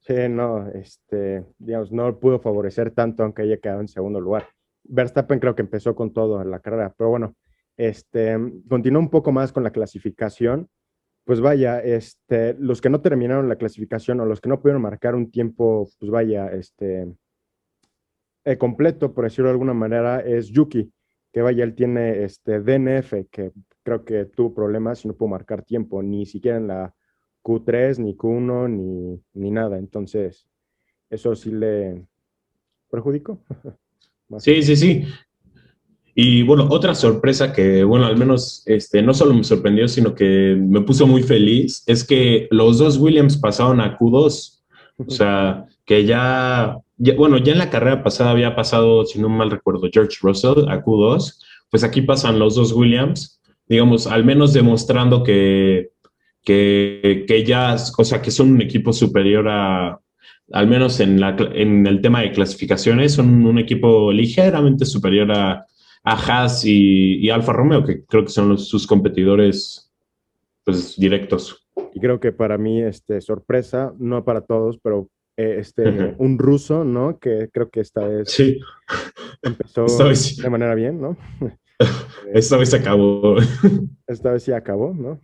Sí, 0.02 0.14
no, 0.30 0.68
este, 0.74 1.44
digamos, 1.58 1.92
no 1.92 2.20
pudo 2.20 2.40
favorecer 2.40 2.92
tanto 2.92 3.24
aunque 3.24 3.44
haya 3.44 3.58
quedado 3.58 3.82
en 3.82 3.88
segundo 3.88 4.20
lugar. 4.20 4.48
Verstappen 4.84 5.40
creo 5.40 5.56
que 5.56 5.62
empezó 5.62 5.96
con 5.96 6.14
todo 6.14 6.42
en 6.42 6.52
la 6.52 6.60
carrera, 6.60 6.94
pero 6.98 7.10
bueno, 7.10 7.36
este, 7.78 8.38
continuó 8.70 9.02
un 9.02 9.10
poco 9.10 9.32
más 9.32 9.52
con 9.52 9.64
la 9.64 9.72
clasificación. 9.72 10.70
Pues 11.24 11.40
vaya, 11.40 11.80
este, 11.80 12.56
los 12.56 12.82
que 12.82 12.90
no 12.90 13.02
terminaron 13.02 13.48
la 13.48 13.56
clasificación 13.56 14.20
o 14.20 14.26
los 14.26 14.42
que 14.42 14.50
no 14.50 14.60
pudieron 14.60 14.82
marcar 14.82 15.16
un 15.16 15.32
tiempo, 15.32 15.88
pues 16.00 16.12
vaya, 16.12 16.48
este, 16.52 17.14
eh, 18.44 18.58
completo, 18.58 19.14
por 19.14 19.26
decirlo 19.26 19.50
de 19.50 19.54
alguna 19.54 19.74
manera, 19.74 20.20
es 20.20 20.48
Yuki, 20.48 20.92
que 21.32 21.42
vaya, 21.42 21.64
él 21.64 21.76
tiene 21.76 22.24
este 22.24 22.60
DNF, 22.60 23.30
que 23.30 23.52
creo 23.84 24.04
que 24.04 24.26
tuvo 24.26 24.54
problemas 24.54 25.06
y 25.06 25.08
no 25.08 25.16
pudo 25.16 25.30
marcar 25.30 25.64
tiempo, 25.64 26.02
ni 26.02 26.26
siquiera 26.26 26.58
en 26.58 26.68
la 26.68 26.96
Q3, 27.44 28.00
ni 28.00 28.16
Q1, 28.16 28.70
ni, 28.70 29.24
ni 29.34 29.52
nada. 29.52 29.78
Entonces, 29.78 30.48
eso 31.10 31.36
sí 31.36 31.52
le 31.52 32.06
perjudicó. 32.90 33.44
Sí, 34.40 34.64
sí, 34.64 34.76
sí. 34.76 35.06
Y 36.14 36.44
bueno, 36.44 36.68
otra 36.70 36.94
sorpresa 36.94 37.54
que, 37.54 37.84
bueno, 37.84 38.06
al 38.06 38.18
menos 38.18 38.64
este, 38.66 39.02
no 39.02 39.14
solo 39.14 39.34
me 39.34 39.44
sorprendió, 39.44 39.88
sino 39.88 40.14
que 40.14 40.58
me 40.60 40.82
puso 40.82 41.08
muy 41.08 41.24
feliz, 41.24 41.84
es 41.88 42.04
que 42.04 42.48
los 42.52 42.80
dos 42.80 42.98
Williams 42.98 43.38
pasaron 43.38 43.80
a 43.80 43.98
Q2. 43.98 44.60
O 44.98 45.10
sea, 45.10 45.66
que 45.86 46.06
ya, 46.06 46.78
ya, 46.98 47.16
bueno, 47.16 47.38
ya 47.38 47.54
en 47.54 47.58
la 47.58 47.70
carrera 47.70 48.04
pasada 48.04 48.32
había 48.32 48.56
pasado, 48.56 49.06
si 49.06 49.20
no 49.20 49.30
mal 49.30 49.50
recuerdo, 49.50 49.90
George 49.92 50.18
Russell 50.22 50.70
a 50.70 50.84
Q2, 50.84 51.40
pues 51.70 51.84
aquí 51.84 52.02
pasan 52.02 52.38
los 52.38 52.56
dos 52.56 52.74
Williams, 52.74 53.42
digamos, 53.68 54.06
al 54.06 54.26
menos 54.26 54.54
demostrando 54.54 55.24
que, 55.24 55.92
que, 56.44 57.26
que 57.28 57.44
ya, 57.46 57.76
o 57.98 58.04
sea, 58.04 58.22
que 58.22 58.32
son 58.32 58.52
un 58.52 58.62
equipo 58.62 58.94
superior 58.94 59.48
a, 59.48 60.00
al 60.53 60.67
menos 60.67 61.00
en, 61.00 61.20
la, 61.20 61.36
en 61.53 61.88
el 61.88 62.01
tema 62.01 62.22
de 62.22 62.31
clasificaciones, 62.31 63.13
son 63.13 63.46
un 63.46 63.58
equipo 63.58 64.12
ligeramente 64.12 64.86
superior 64.86 65.31
a, 65.31 65.65
a 66.03 66.13
Haas 66.13 66.65
y, 66.65 67.17
y 67.17 67.29
Alfa 67.29 67.53
Romeo, 67.53 67.84
que 67.84 68.03
creo 68.05 68.24
que 68.24 68.31
son 68.31 68.50
los, 68.50 68.67
sus 68.67 68.88
competidores 68.88 69.91
pues, 70.63 70.98
directos. 70.98 71.67
Y 71.93 72.00
creo 72.00 72.20
que 72.20 72.31
para 72.31 72.58
mí, 72.58 72.81
este, 72.81 73.22
sorpresa, 73.22 73.93
no 74.00 74.24
para 74.24 74.41
todos, 74.41 74.79
pero 74.81 75.10
eh, 75.38 75.58
este, 75.60 76.15
un 76.17 76.38
ruso, 76.38 76.84
¿no? 76.84 77.17
Que 77.20 77.50
creo 77.51 77.70
que 77.70 77.79
esta 77.79 78.08
vez 78.08 78.29
Sí, 78.29 78.60
empezó 79.41 79.86
vez 80.05 80.38
de 80.38 80.50
manera 80.50 80.75
bien, 80.75 81.01
¿no? 81.01 81.17
esta 82.34 82.58
vez 82.58 82.70
se 82.70 82.77
acabó. 82.77 83.38
Esta 84.08 84.31
vez 84.34 84.43
sí 84.43 84.51
acabó, 84.51 84.93
¿no? 84.93 85.20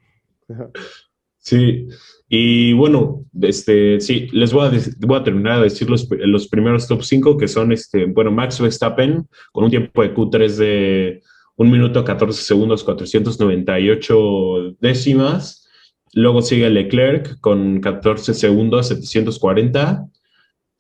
Sí, 1.38 1.88
y 2.30 2.74
bueno, 2.74 3.26
este, 3.42 4.02
sí, 4.02 4.28
les 4.34 4.52
voy 4.52 4.68
a, 4.68 4.72
voy 5.00 5.18
a 5.18 5.24
terminar 5.24 5.58
de 5.58 5.64
decir 5.66 5.90
los, 5.90 6.08
los 6.10 6.48
primeros 6.50 6.88
top 6.88 7.02
5 7.02 7.38
que 7.38 7.48
son, 7.48 7.72
este, 7.72 8.06
bueno, 8.06 8.32
Max 8.32 8.60
Verstappen 8.60 9.26
con 9.54 9.64
un 9.64 9.70
tiempo 9.70 10.02
de 10.02 10.14
Q3 10.14 10.56
de 10.58 11.22
1 11.56 11.72
minuto 11.72 12.04
14 12.04 12.42
segundos 12.42 12.84
498 12.84 14.76
décimas. 14.80 15.70
Luego 16.14 16.42
sigue 16.42 16.70
Leclerc 16.70 17.40
con 17.40 17.80
14 17.80 18.34
segundos 18.34 18.88
740 18.90 20.08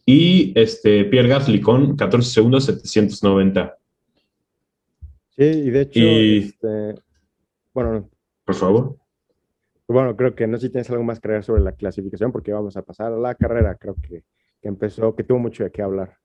y 0.06 0.51
este, 0.60 1.06
Pierre 1.06 1.30
Gasly 1.30 1.62
con 1.62 1.96
14 1.96 2.30
segundos 2.30 2.66
790. 2.66 3.77
Sí, 5.30 5.44
y 5.44 5.70
de 5.70 5.82
hecho, 5.82 6.00
este, 6.00 7.01
bueno, 7.74 8.10
por 8.44 8.56
favor. 8.56 8.98
Bueno, 9.88 10.15
creo 10.17 10.36
que 10.36 10.48
no 10.48 10.58
sé 10.58 10.67
si 10.67 10.72
tienes 10.72 10.89
algo 10.89 11.03
más 11.03 11.20
que 11.20 11.27
agregar 11.27 11.44
sobre 11.44 11.62
la 11.62 11.72
clasificación, 11.72 12.32
porque 12.32 12.51
vamos 12.51 12.75
a 12.75 12.82
pasar 12.82 13.13
a 13.13 13.17
la 13.17 13.36
carrera. 13.36 13.75
Creo 13.75 13.96
que, 13.96 14.24
empezó, 14.62 15.15
que 15.15 15.24
tuvo 15.24 15.39
mucho 15.39 15.63
de 15.63 15.72
qué 15.72 15.82
hablar. 15.82 16.17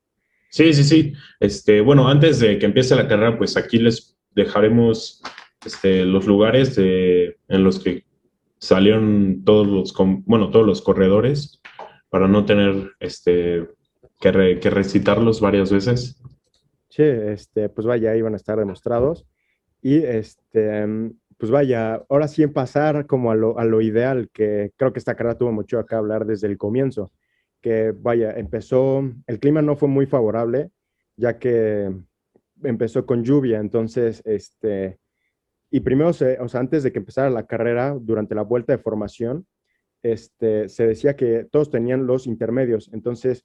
Sí, 0.50 0.73
sí, 0.75 0.83
sí. 0.85 1.12
Este, 1.38 1.81
bueno, 1.81 2.09
antes 2.09 2.40
de 2.40 2.59
que 2.59 2.66
empiece 2.66 2.97
la 2.97 3.07
carrera, 3.07 3.38
pues 3.38 3.57
aquí 3.57 3.78
les 3.78 4.19
dejaremos 4.35 5.23
este, 5.64 6.04
los 6.04 6.26
lugares 6.26 6.75
de, 6.75 7.38
en 7.49 7.62
los 7.64 7.78
que 7.78 8.04
salieron 8.59 9.42
todos 9.45 9.66
los, 9.66 9.95
bueno, 10.26 10.50
todos 10.50 10.66
los 10.66 10.83
corredores 10.83 11.61
para 12.11 12.28
no 12.28 12.45
tener 12.45 12.90
este, 13.00 13.69
que, 14.21 14.59
que 14.61 14.71
recitarlos 14.71 15.40
varias 15.40 15.73
veces. 15.73 16.21
Sí, 16.88 17.04
este, 17.04 17.69
pues 17.69 17.87
vaya, 17.87 18.14
iban 18.16 18.35
a 18.35 18.37
estar 18.37 18.59
demostrados. 18.59 19.25
Y 19.81 19.97
este, 19.97 20.87
pues 21.43 21.51
vaya, 21.51 22.05
ahora 22.09 22.29
sí 22.29 22.45
en 22.45 22.53
pasar 22.53 23.05
como 23.09 23.33
a 23.33 23.35
lo, 23.35 23.59
a 23.59 23.65
lo 23.65 23.81
ideal, 23.81 24.31
que 24.33 24.71
creo 24.77 24.93
que 24.93 25.01
esta 25.01 25.17
carrera 25.17 25.37
tuvo 25.37 25.51
mucho 25.51 25.81
acá 25.81 25.99
hablar 25.99 26.25
desde 26.25 26.47
el 26.47 26.57
comienzo, 26.57 27.11
que 27.61 27.91
vaya, 27.91 28.31
empezó, 28.35 29.03
el 29.27 29.41
clima 29.41 29.61
no 29.61 29.75
fue 29.75 29.89
muy 29.89 30.07
favorable, 30.07 30.71
ya 31.17 31.41
que 31.41 31.93
empezó 32.63 33.07
con 33.07 33.25
lluvia, 33.25 33.59
entonces, 33.59 34.23
este, 34.25 35.01
y 35.69 35.81
primero, 35.81 36.11
o 36.11 36.13
sea, 36.13 36.61
antes 36.61 36.85
de 36.85 36.93
que 36.93 37.01
empezara 37.01 37.29
la 37.29 37.45
carrera, 37.45 37.97
durante 38.01 38.37
la 38.37 38.43
vuelta 38.43 38.77
de 38.77 38.79
formación, 38.79 39.45
este, 40.05 40.69
se 40.69 40.87
decía 40.87 41.17
que 41.17 41.49
todos 41.51 41.71
tenían 41.71 42.07
los 42.07 42.29
intermedios, 42.29 42.89
entonces 42.93 43.45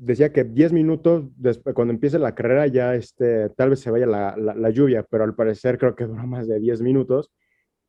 decía 0.00 0.32
que 0.32 0.44
10 0.44 0.72
minutos 0.72 1.24
después, 1.36 1.74
cuando 1.74 1.92
empiece 1.92 2.18
la 2.18 2.34
carrera 2.34 2.66
ya 2.66 2.94
este, 2.94 3.50
tal 3.50 3.70
vez 3.70 3.80
se 3.80 3.90
vaya 3.90 4.06
la, 4.06 4.34
la, 4.36 4.70
lluvia, 4.70 5.02
pero 5.02 5.24
al 5.24 5.34
parecer 5.34 5.78
creo 5.78 5.94
que 5.94 6.04
duró 6.06 6.26
más 6.26 6.48
de 6.48 6.58
10 6.58 6.82
minutos. 6.82 7.30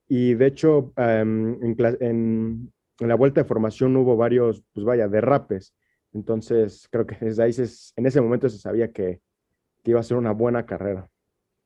Y 0.08 0.34
de 0.34 0.48
hecho, 0.48 0.91
em, 0.98 1.58
en, 1.62 2.72
la 3.00 3.15
vuelta 3.15 3.41
de 3.41 3.48
formación 3.48 3.96
hubo 3.96 4.18
varios, 4.18 4.63
pues 4.74 4.86
vaya, 4.86 5.08
derrapes. 5.08 5.74
Entonces, 6.13 6.88
creo 6.91 7.08
que 7.08 7.15
desde 7.20 7.44
ahí, 7.44 7.53
en 7.96 8.06
ese 8.06 8.20
momento 8.20 8.50
se 8.50 8.58
sabía 8.58 8.91
que 8.91 9.22
iba 9.86 10.00
a 10.00 10.03
ser 10.03 10.18
una 10.18 10.32
buena 10.32 10.65
carrera 10.65 11.10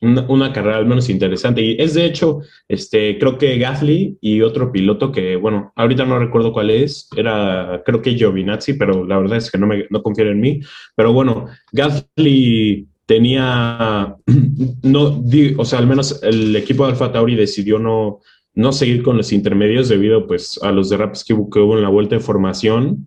una, 0.01 0.53
carrera 0.53 0.77
al 0.77 0.85
menos 0.85 1.09
interesante. 1.09 1.61
Y 1.61 1.77
es 1.79 1.93
de 1.93 2.05
hecho, 2.05 2.41
este, 2.67 3.17
creo 3.17 3.37
que 3.37 3.57
Gasly 3.57 4.17
y 4.21 4.41
otro 4.41 4.71
piloto 4.71 5.11
que, 5.11 5.35
bueno, 5.35 5.71
ahorita 5.75 6.05
no 6.05 6.19
recuerdo 6.19 6.53
cuál 6.53 6.69
es, 6.69 7.09
era, 7.15 7.81
creo 7.85 8.01
que 8.01 8.15
Giovinazzi, 8.15 8.73
pero 8.73 9.05
la 9.05 9.17
verdad 9.17 9.37
es 9.37 9.49
que 9.49 9.57
no, 9.57 9.67
me, 9.67 9.85
no 9.89 10.03
confío 10.03 10.29
en 10.29 10.39
mí. 10.39 10.61
Pero 10.95 11.13
bueno, 11.13 11.47
Gasly 11.71 12.87
tenía, 13.05 14.15
no, 14.83 15.23
o 15.57 15.65
sea, 15.65 15.79
al 15.79 15.87
menos 15.87 16.21
el 16.23 16.55
equipo 16.55 16.85
de 16.85 16.91
Alfa 16.91 17.11
Tauri 17.11 17.35
decidió 17.35 17.79
no, 17.79 18.19
no 18.53 18.71
seguir 18.71 19.03
con 19.03 19.17
los 19.17 19.31
intermedios 19.31 19.89
debido 19.89 20.27
pues 20.27 20.59
a 20.63 20.71
los 20.71 20.89
derrapes 20.89 21.23
que 21.23 21.33
hubo, 21.33 21.49
que 21.49 21.59
hubo 21.59 21.75
en 21.75 21.83
la 21.83 21.89
vuelta 21.89 22.15
de 22.15 22.21
formación. 22.21 23.05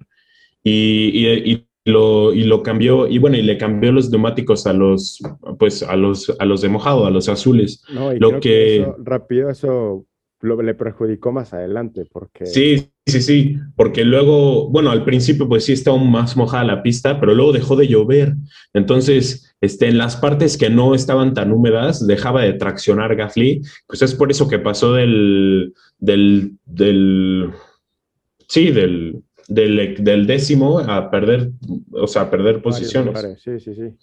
Y, 0.62 1.52
y, 1.52 1.67
lo, 1.88 2.32
y 2.32 2.44
lo 2.44 2.62
cambió, 2.62 3.08
y 3.08 3.18
bueno, 3.18 3.36
y 3.36 3.42
le 3.42 3.58
cambió 3.58 3.92
los 3.92 4.10
neumáticos 4.10 4.66
a 4.66 4.72
los, 4.72 5.20
pues, 5.58 5.82
a 5.82 5.96
los, 5.96 6.34
a 6.38 6.44
los 6.44 6.60
de 6.60 6.68
mojado, 6.68 7.06
a 7.06 7.10
los 7.10 7.28
azules. 7.28 7.82
No, 7.92 8.12
y 8.14 8.18
lo 8.18 8.38
que, 8.40 8.86
rápido 8.98 9.50
eso 9.50 10.06
lo, 10.40 10.62
le 10.62 10.74
perjudicó 10.74 11.32
más 11.32 11.52
adelante, 11.52 12.04
porque... 12.10 12.46
Sí, 12.46 12.90
sí, 13.06 13.20
sí, 13.20 13.56
porque 13.76 14.04
luego, 14.04 14.68
bueno, 14.70 14.90
al 14.90 15.04
principio 15.04 15.48
pues 15.48 15.64
sí 15.64 15.72
estaba 15.72 15.98
más 15.98 16.36
mojada 16.36 16.64
la 16.64 16.82
pista, 16.82 17.18
pero 17.18 17.34
luego 17.34 17.52
dejó 17.52 17.76
de 17.76 17.88
llover. 17.88 18.34
Entonces, 18.72 19.56
este, 19.60 19.88
en 19.88 19.98
las 19.98 20.16
partes 20.16 20.56
que 20.56 20.70
no 20.70 20.94
estaban 20.94 21.34
tan 21.34 21.52
húmedas, 21.52 22.06
dejaba 22.06 22.42
de 22.42 22.52
traccionar 22.52 23.16
Gasly, 23.16 23.62
pues 23.86 24.02
es 24.02 24.14
por 24.14 24.30
eso 24.30 24.48
que 24.48 24.58
pasó 24.58 24.92
del, 24.92 25.74
del, 25.98 26.52
del, 26.64 27.50
sí, 28.46 28.70
del, 28.70 29.22
del, 29.48 30.26
décimo 30.26 30.78
a 30.78 31.10
perder, 31.10 31.50
o 31.90 32.06
sea, 32.06 32.22
a 32.22 32.30
perder 32.30 32.62
posiciones. 32.62 33.40
Sí, 33.42 33.58
sí, 33.58 33.74
sí. 33.74 33.96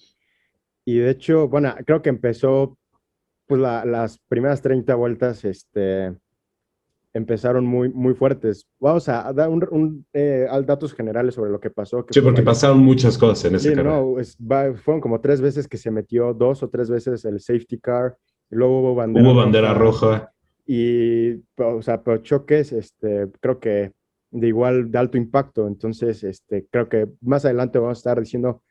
Y 0.85 0.97
de 0.97 1.11
hecho, 1.11 1.47
bueno, 1.47 1.73
creo 1.85 2.01
que 2.01 2.09
empezó, 2.09 2.77
pues 3.47 3.61
las 3.61 4.19
primeras 4.27 4.61
30 4.61 4.93
vueltas, 4.95 5.45
este, 5.45 6.13
empezaron 7.13 7.65
muy, 7.65 7.89
muy 7.89 8.13
fuertes. 8.13 8.67
Vamos 8.79 9.07
a 9.07 9.31
dar 9.33 9.49
un, 9.49 10.05
eh, 10.13 10.47
datos 10.65 10.93
generales 10.93 11.35
sobre 11.35 11.51
lo 11.51 11.59
que 11.59 11.69
pasó. 11.69 12.05
sí, 12.09 12.21
porque 12.21 12.41
pasaron 12.41 12.79
muchas 12.79 13.17
cosas 13.17 13.45
en 13.45 13.55
ese 13.55 13.69
sí, 13.69 13.75
no, 13.75 14.15
fueron 14.83 15.01
como 15.01 15.21
tres 15.21 15.41
veces 15.41 15.67
que 15.67 15.77
se 15.77 15.91
metió, 15.91 16.33
dos 16.33 16.61
o 16.61 16.69
tres 16.69 16.89
veces 16.89 17.23
el 17.25 17.39
safety 17.39 17.79
car, 17.79 18.17
y 18.51 18.55
luego 18.55 18.81
hubo 18.81 18.95
bandera 18.95 19.25
Hubo 19.27 19.35
bandera 19.35 19.73
roja. 19.73 20.31
Y, 20.67 21.35
o 21.57 21.81
sea, 21.81 22.01
pero 22.01 22.17
choques, 22.17 22.71
este, 22.71 23.27
creo 23.39 23.59
que 23.59 23.91
de 24.31 24.47
igual 24.47 24.91
de 24.91 24.97
alto 24.97 25.17
impacto. 25.17 25.67
Entonces, 25.67 26.23
este, 26.23 26.67
creo 26.69 26.89
que 26.89 27.07
más 27.21 27.45
adelante 27.45 27.79
vamos 27.79 27.97
a 27.97 27.99
estar 27.99 28.19
diciendo 28.19 28.63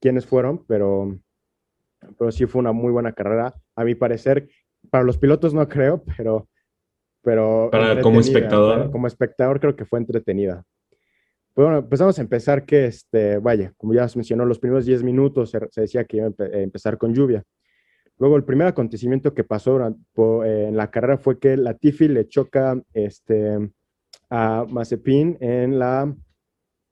quiénes 0.00 0.26
fueron, 0.26 0.64
pero, 0.66 1.18
pero 2.18 2.32
sí 2.32 2.46
fue 2.46 2.60
una 2.60 2.72
muy 2.72 2.90
buena 2.90 3.12
carrera. 3.12 3.54
A 3.76 3.84
mi 3.84 3.94
parecer, 3.94 4.48
para 4.90 5.04
los 5.04 5.18
pilotos 5.18 5.54
no 5.54 5.68
creo, 5.68 6.02
pero... 6.16 6.48
pero 7.22 7.68
para, 7.70 8.00
como 8.00 8.20
espectador. 8.20 8.90
como 8.90 9.06
espectador 9.06 9.60
creo 9.60 9.76
que 9.76 9.84
fue 9.84 9.98
entretenida. 9.98 10.64
Pues 11.54 11.66
bueno, 11.66 11.86
pues 11.86 12.00
vamos 12.00 12.18
a 12.18 12.22
empezar 12.22 12.64
que, 12.64 12.86
este, 12.86 13.36
vaya, 13.36 13.74
como 13.76 13.92
ya 13.92 14.08
se 14.08 14.18
mencionó, 14.18 14.46
los 14.46 14.58
primeros 14.58 14.86
10 14.86 15.02
minutos 15.02 15.50
se, 15.50 15.80
decía 15.80 16.04
que 16.04 16.16
iba 16.16 16.26
a 16.26 16.58
empezar 16.58 16.96
con 16.96 17.14
lluvia. 17.14 17.44
Luego, 18.18 18.36
el 18.36 18.44
primer 18.44 18.68
acontecimiento 18.68 19.34
que 19.34 19.44
pasó 19.44 19.78
en 20.44 20.76
la 20.76 20.90
carrera 20.90 21.18
fue 21.18 21.38
que 21.38 21.56
la 21.56 21.74
Tiffy 21.74 22.08
le 22.08 22.26
choca 22.26 22.80
este, 22.94 23.70
a 24.34 24.64
Mazepin 24.66 25.36
en 25.40 25.78
la, 25.78 26.10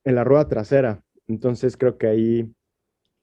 en 0.04 0.14
la 0.14 0.25
rueda 0.25 0.47
trasera. 0.47 1.02
Entonces 1.26 1.75
creo 1.78 1.97
que 1.97 2.06
ahí 2.06 2.52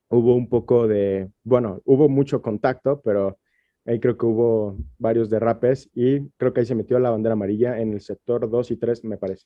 hubo 0.09 0.35
un 0.35 0.49
poco 0.49 0.87
de, 0.87 1.29
bueno, 1.43 1.81
hubo 1.85 2.09
mucho 2.09 2.41
contacto, 2.41 2.99
pero 3.05 3.37
ahí 3.85 3.99
creo 3.99 4.17
que 4.17 4.25
hubo 4.25 4.75
varios 4.97 5.29
derrapes 5.29 5.91
y 5.93 6.27
creo 6.37 6.51
que 6.51 6.61
ahí 6.61 6.65
se 6.65 6.73
metió 6.73 6.97
la 6.97 7.11
bandera 7.11 7.33
amarilla 7.33 7.79
en 7.79 7.93
el 7.93 8.01
sector 8.01 8.49
2 8.49 8.71
y 8.71 8.77
3, 8.77 9.03
me 9.03 9.17
parece. 9.17 9.45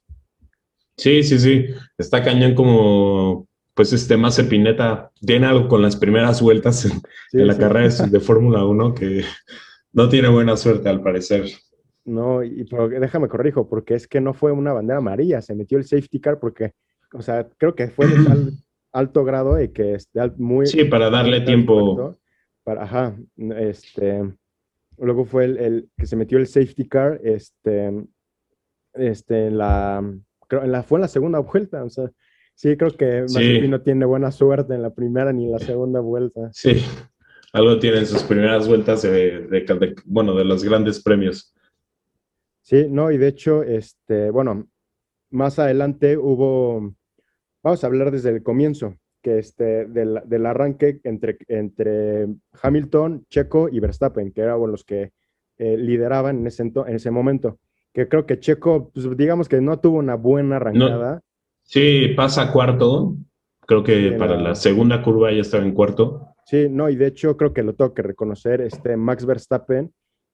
Sí, 0.96 1.22
sí, 1.24 1.38
sí. 1.38 1.66
Está 1.98 2.24
cañón 2.24 2.56
como, 2.56 3.50
pues 3.74 3.92
este 3.92 4.16
Mazepineta 4.16 5.12
tiene 5.20 5.48
algo 5.48 5.68
con 5.68 5.82
las 5.82 5.98
primeras 5.98 6.42
vueltas 6.42 6.86
en, 6.86 7.02
la 7.46 7.58
carrera 7.58 7.90
de, 7.94 8.10
de 8.10 8.20
Fórmula 8.22 8.64
1 8.64 8.94
que 8.94 9.26
no 9.92 10.08
tiene 10.08 10.30
buena 10.30 10.56
suerte 10.56 10.88
al 10.88 11.04
parecer. 11.04 11.50
No, 12.04 12.44
y 12.44 12.66
déjame 13.00 13.28
corrijo, 13.28 13.70
porque 13.70 13.94
es 13.94 14.08
que 14.08 14.22
no 14.22 14.34
fue 14.34 14.52
una 14.52 14.74
bandera 14.74 14.98
amarilla, 14.98 15.42
se 15.42 15.54
metió 15.54 15.78
el 15.78 15.86
safety 15.86 16.20
car 16.20 16.40
porque, 16.40 16.74
o 17.14 17.22
sea, 17.22 17.48
creo 17.58 17.76
que 17.76 17.90
fue 17.90 18.08
de 18.08 18.24
tal 18.24 18.54
alto 18.92 19.24
grado 19.24 19.62
y 19.62 19.70
que 19.70 19.94
es 19.94 20.10
muy... 20.38 20.66
Sí, 20.66 20.84
para 20.86 21.10
darle 21.10 21.42
tiempo. 21.42 22.18
para, 22.64 22.84
ajá, 22.84 23.16
este, 23.38 24.34
luego 24.98 25.26
fue 25.26 25.46
el, 25.46 25.90
que 25.98 26.06
se 26.06 26.16
metió 26.16 26.38
el 26.38 26.48
safety 26.48 26.88
car, 26.88 27.20
este, 27.24 28.06
este, 28.94 29.48
en 29.48 29.58
la, 29.58 30.04
creo, 30.48 30.64
en 30.64 30.72
la, 30.72 30.84
fue 30.84 30.98
en 30.98 31.02
la 31.02 31.08
segunda 31.08 31.40
vuelta, 31.40 31.84
o 31.84 31.90
sea, 31.90 32.12
sí, 32.56 32.76
creo 32.76 32.92
que 32.92 33.28
sí. 33.28 33.68
no 33.68 33.82
tiene 33.82 34.06
buena 34.06 34.32
suerte 34.32 34.74
en 34.74 34.82
la 34.82 34.94
primera 34.94 35.32
ni 35.32 35.46
en 35.46 35.52
la 35.52 35.60
segunda 35.60 36.00
vuelta. 36.00 36.50
Sí, 36.52 36.84
algo 37.54 37.80
tiene 37.80 38.00
en 38.00 38.06
sus 38.06 38.24
primeras 38.24 38.68
vueltas 38.68 39.04
de 39.04 39.66
bueno, 40.06 40.36
de 40.36 40.46
los 40.46 40.64
grandes 40.64 41.02
premios. 41.02 41.54
Sí, 42.72 42.88
no, 42.90 43.12
y 43.12 43.18
de 43.18 43.28
hecho, 43.28 43.64
este, 43.64 44.30
bueno, 44.30 44.66
más 45.30 45.60
adelante 45.60 46.18
hubo, 46.18 46.96
vamos 47.62 47.84
a 47.84 47.88
hablar 47.88 48.12
desde 48.12 48.30
el 48.30 48.44
comienzo, 48.44 48.96
que 49.22 49.40
este, 49.40 49.88
del, 49.88 50.46
arranque 50.46 51.02
entre, 51.04 51.38
entre 51.50 52.28
Hamilton, 52.62 53.26
Checo 53.30 53.68
y 53.68 53.82
Verstappen, 53.82 54.32
que 54.32 54.40
eran 54.40 54.72
los 54.72 54.86
que 54.86 55.12
eh, 55.58 55.76
lideraban 55.76 56.38
en 56.38 56.48
ese, 56.48 56.64
en 56.64 56.96
ese 56.96 57.12
momento. 57.12 57.60
Que 57.94 58.08
creo 58.08 58.26
que 58.26 58.40
Checo, 58.40 58.90
pues, 58.94 59.18
digamos 59.18 59.50
que 59.50 59.60
no 59.60 59.78
tuvo 59.82 59.98
una 59.98 60.16
buena 60.16 60.56
arrancada. 60.56 61.20
sí, 61.64 62.14
pasa 62.16 62.54
cuarto. 62.54 63.18
Creo 63.68 63.84
que 63.84 64.14
para 64.14 64.38
la... 64.38 64.56
segunda 64.56 65.04
curva 65.04 65.34
ya 65.34 65.42
estaba 65.42 65.66
en 65.66 65.74
cuarto. 65.74 66.26
Sí, 66.46 66.68
no, 66.70 66.90
y 66.90 66.96
de 66.96 67.08
hecho 67.08 67.36
creo 67.36 67.52
que 67.52 67.64
lo 67.64 67.74
tengo 67.74 67.94
que 67.94 68.02
reconocer, 68.02 68.62
este 68.62 68.96
Max 68.96 69.26
Verstappen 69.26 69.92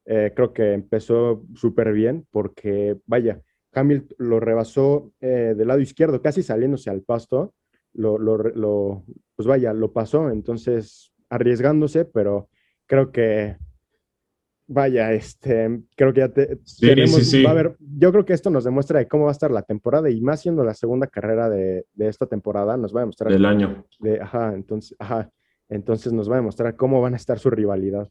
eh, 0.10 0.32
creo 0.34 0.54
que 0.54 0.74
empezó 0.74 1.44
súper 1.54 1.92
bien 1.92 2.26
porque, 2.32 2.98
vaya, 3.06 3.42
Hamilton 3.74 4.16
lo 4.20 4.40
rebasó 4.40 5.12
eh, 5.20 5.54
del 5.56 5.68
lado 5.68 5.82
izquierdo, 5.82 6.22
casi 6.22 6.42
saliéndose 6.42 6.90
al 6.90 7.02
pasto, 7.02 7.54
lo, 7.94 8.18
lo, 8.18 8.38
lo, 8.38 9.04
pues 9.36 9.46
vaya, 9.48 9.74
lo 9.74 9.92
pasó, 9.92 10.30
entonces 10.30 11.12
arriesgándose, 11.30 12.06
pero 12.06 12.48
creo 12.86 13.12
que 13.12 13.58
vaya, 14.68 15.12
este, 15.12 15.82
creo 15.98 16.14
que 16.14 16.20
ya 16.22 16.30
te, 16.30 16.58
sí, 16.64 17.08
sí, 17.08 17.26
sí. 17.26 17.44
Va 17.44 17.50
a 17.50 17.54
haber, 17.54 17.76
yo 17.80 18.12
creo 18.14 18.24
que 18.24 18.34
esto 18.34 18.50
nos 18.50 18.64
demuestra 18.64 19.00
de 19.00 19.10
cómo 19.10 19.26
va 19.26 19.32
a 19.32 19.34
estar 19.34 19.52
la 19.52 19.64
temporada 19.64 20.10
y 20.10 20.22
más 20.22 20.42
siendo 20.42 20.64
la 20.64 20.74
segunda 20.74 21.08
carrera 21.08 21.50
de, 21.50 21.86
de 21.94 22.08
esta 22.08 22.28
temporada, 22.28 22.78
nos 22.78 22.96
va 22.96 23.02
a 23.02 23.04
demostrar. 23.04 23.30
Del 23.30 23.46
año. 23.46 23.86
De, 24.00 24.22
ajá, 24.22 24.54
entonces, 24.54 24.96
ajá, 25.00 25.30
entonces 25.68 26.14
nos 26.14 26.30
va 26.30 26.36
a 26.36 26.40
demostrar 26.40 26.78
cómo 26.78 27.02
van 27.02 27.14
a 27.14 27.18
estar 27.18 27.40
su 27.40 27.50
rivalidad. 27.50 28.10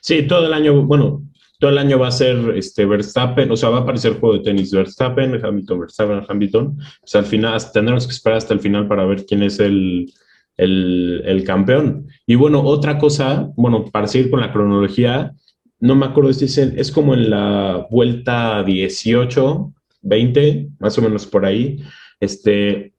Sí, 0.00 0.22
todo 0.22 0.46
el 0.46 0.52
año, 0.52 0.84
bueno, 0.84 1.22
todo 1.58 1.70
el 1.70 1.78
año 1.78 1.98
va 1.98 2.08
a 2.08 2.12
ser 2.12 2.36
este 2.56 2.86
Verstappen, 2.86 3.50
o 3.50 3.56
sea, 3.56 3.70
va 3.70 3.78
a 3.78 3.80
aparecer 3.80 4.20
juego 4.20 4.38
de 4.38 4.44
tenis 4.44 4.72
Verstappen, 4.72 5.44
Hamilton, 5.44 5.80
Verstappen, 5.80 6.24
Hamilton. 6.28 6.78
O 7.02 7.06
sea, 7.06 7.20
al 7.20 7.26
final, 7.26 7.60
tendremos 7.72 8.06
que 8.06 8.12
esperar 8.12 8.38
hasta 8.38 8.54
el 8.54 8.60
final 8.60 8.86
para 8.86 9.04
ver 9.04 9.26
quién 9.26 9.42
es 9.42 9.58
el, 9.58 10.12
el, 10.56 11.22
el 11.24 11.44
campeón. 11.44 12.06
Y 12.26 12.36
bueno, 12.36 12.62
otra 12.62 12.98
cosa, 12.98 13.50
bueno, 13.56 13.86
para 13.86 14.06
seguir 14.06 14.30
con 14.30 14.40
la 14.40 14.52
cronología, 14.52 15.32
no 15.80 15.94
me 15.94 16.06
acuerdo 16.06 16.32
si 16.32 16.44
es, 16.44 16.58
es 16.58 16.92
como 16.92 17.14
en 17.14 17.30
la 17.30 17.86
vuelta 17.90 18.62
18, 18.62 19.72
20, 20.02 20.68
más 20.78 20.98
o 20.98 21.02
menos 21.02 21.26
por 21.26 21.44
ahí, 21.44 21.82
este, 22.20 22.94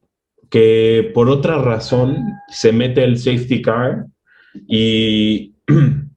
que 0.50 1.12
por 1.14 1.30
otra 1.30 1.62
razón 1.62 2.18
se 2.50 2.72
mete 2.72 3.04
el 3.04 3.18
safety 3.18 3.62
car 3.62 4.06
y, 4.68 5.56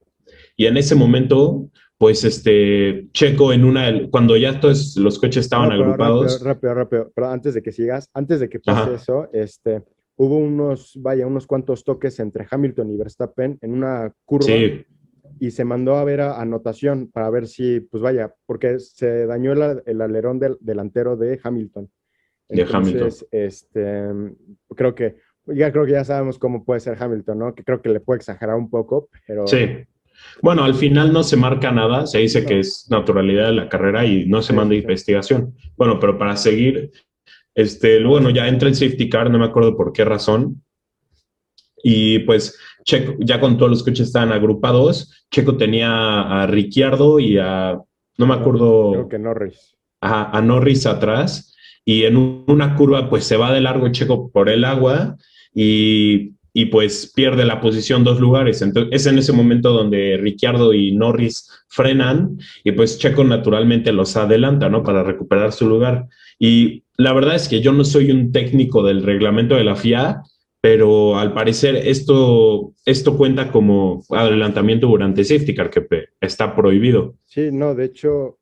y 0.56 0.66
en 0.66 0.76
ese 0.76 0.94
momento, 0.94 1.68
pues 1.98 2.24
este, 2.24 3.08
Checo 3.12 3.52
en 3.52 3.64
una, 3.64 4.08
cuando 4.10 4.36
ya 4.36 4.60
todos 4.60 4.96
los 4.96 5.18
coches 5.18 5.44
estaban 5.44 5.72
agrupados. 5.72 6.42
Rápido, 6.42 6.48
rápido, 6.48 6.74
rápido, 6.74 7.12
pero 7.14 7.28
antes 7.28 7.54
de 7.54 7.62
que 7.62 7.72
sigas, 7.72 8.08
antes 8.14 8.40
de 8.40 8.48
que 8.48 8.60
pase 8.60 8.80
Ajá. 8.80 8.94
eso, 8.94 9.28
este, 9.32 9.82
hubo 10.16 10.36
unos, 10.38 10.92
vaya, 11.00 11.26
unos 11.26 11.46
cuantos 11.46 11.84
toques 11.84 12.18
entre 12.20 12.46
Hamilton 12.50 12.90
y 12.90 12.96
Verstappen 12.96 13.58
en 13.60 13.72
una 13.72 14.12
curva 14.24 14.46
Sí, 14.46 14.84
y 15.42 15.50
se 15.50 15.64
mandó 15.64 15.96
a 15.96 16.04
ver 16.04 16.20
a 16.20 16.40
anotación 16.40 17.10
para 17.10 17.28
ver 17.28 17.48
si, 17.48 17.80
pues 17.80 18.00
vaya, 18.00 18.32
porque 18.46 18.78
se 18.78 19.26
dañó 19.26 19.52
el, 19.52 19.82
el 19.86 20.00
alerón 20.00 20.38
del, 20.38 20.56
delantero 20.60 21.16
de 21.16 21.40
Hamilton. 21.42 21.90
De 22.48 22.66
Hamilton. 22.70 23.10
este, 23.30 24.04
creo 24.76 24.94
que, 24.94 25.16
ya 25.46 25.72
creo 25.72 25.84
que 25.84 25.92
ya 25.92 26.04
sabemos 26.04 26.38
cómo 26.38 26.64
puede 26.64 26.78
ser 26.80 26.96
Hamilton, 27.00 27.38
¿no? 27.38 27.54
Que 27.54 27.64
creo 27.64 27.82
que 27.82 27.88
le 27.88 27.98
puede 27.98 28.18
exagerar 28.18 28.56
un 28.56 28.70
poco, 28.70 29.08
pero 29.26 29.46
sí. 29.46 29.84
Bueno, 30.42 30.64
al 30.64 30.74
final 30.74 31.12
no 31.12 31.22
se 31.22 31.36
marca 31.36 31.70
nada, 31.72 32.06
se 32.06 32.18
dice 32.18 32.42
No. 32.42 32.48
que 32.48 32.58
es 32.60 32.86
naturalidad 32.90 33.46
de 33.46 33.52
la 33.52 33.68
carrera 33.68 34.04
y 34.06 34.26
no 34.26 34.42
se 34.42 34.52
manda 34.52 34.74
investigación. 34.74 35.54
Bueno, 35.76 35.98
pero 36.00 36.18
para 36.18 36.36
seguir, 36.36 36.90
este, 37.54 38.02
bueno, 38.04 38.30
ya 38.30 38.48
entra 38.48 38.68
el 38.68 38.74
safety 38.74 39.08
car, 39.08 39.30
no 39.30 39.38
me 39.38 39.44
acuerdo 39.46 39.76
por 39.76 39.92
qué 39.92 40.04
razón. 40.04 40.62
Y 41.84 42.20
pues 42.20 42.58
Checo, 42.84 43.14
ya 43.20 43.40
con 43.40 43.56
todos 43.58 43.70
los 43.70 43.82
coches 43.82 44.06
estaban 44.08 44.32
agrupados, 44.32 45.24
Checo 45.30 45.56
tenía 45.56 46.20
a 46.42 46.46
Ricciardo 46.46 47.18
y 47.20 47.38
a, 47.38 47.78
no 48.18 48.26
me 48.26 48.34
acuerdo, 48.34 48.92
creo 48.92 49.08
que 49.08 49.18
Norris. 49.18 49.76
a, 50.00 50.36
a 50.36 50.40
Norris 50.42 50.86
atrás 50.86 51.54
y 51.84 52.04
en 52.04 52.16
un- 52.16 52.44
una 52.46 52.76
curva 52.76 53.08
pues 53.10 53.24
se 53.24 53.36
va 53.36 53.52
de 53.52 53.60
largo 53.60 53.88
Checo 53.90 54.30
por 54.30 54.48
el 54.48 54.64
agua 54.64 55.16
y, 55.54 56.32
y, 56.52 56.66
pues 56.66 57.12
pierde 57.14 57.44
la 57.44 57.60
posición 57.60 58.04
dos 58.04 58.20
lugares. 58.20 58.62
Entonces 58.62 58.92
es 58.92 59.06
en 59.06 59.18
ese 59.18 59.32
momento 59.32 59.72
donde 59.72 60.18
Ricciardo 60.20 60.74
y 60.74 60.92
Norris 60.92 61.50
frenan 61.68 62.38
y 62.64 62.72
pues 62.72 62.98
Checo 62.98 63.24
naturalmente 63.24 63.92
los 63.92 64.16
adelanta, 64.16 64.68
¿no? 64.68 64.82
Para 64.82 65.02
recuperar 65.02 65.52
su 65.52 65.68
lugar. 65.68 66.08
Y 66.38 66.84
la 66.96 67.12
verdad 67.12 67.34
es 67.34 67.48
que 67.48 67.60
yo 67.60 67.72
no 67.72 67.84
soy 67.84 68.10
un 68.10 68.32
técnico 68.32 68.82
del 68.82 69.02
reglamento 69.02 69.54
de 69.54 69.64
la 69.64 69.76
FIA, 69.76 70.22
pero 70.60 71.18
al 71.18 71.34
parecer 71.34 71.74
esto, 71.76 72.72
esto 72.84 73.16
cuenta 73.16 73.50
como 73.50 74.04
adelantamiento 74.10 74.86
durante 74.86 75.24
safety 75.24 75.54
car, 75.54 75.70
que 75.70 75.86
está 76.20 76.54
prohibido. 76.54 77.16
Sí, 77.24 77.50
no, 77.50 77.74
de 77.74 77.86
hecho, 77.86 78.38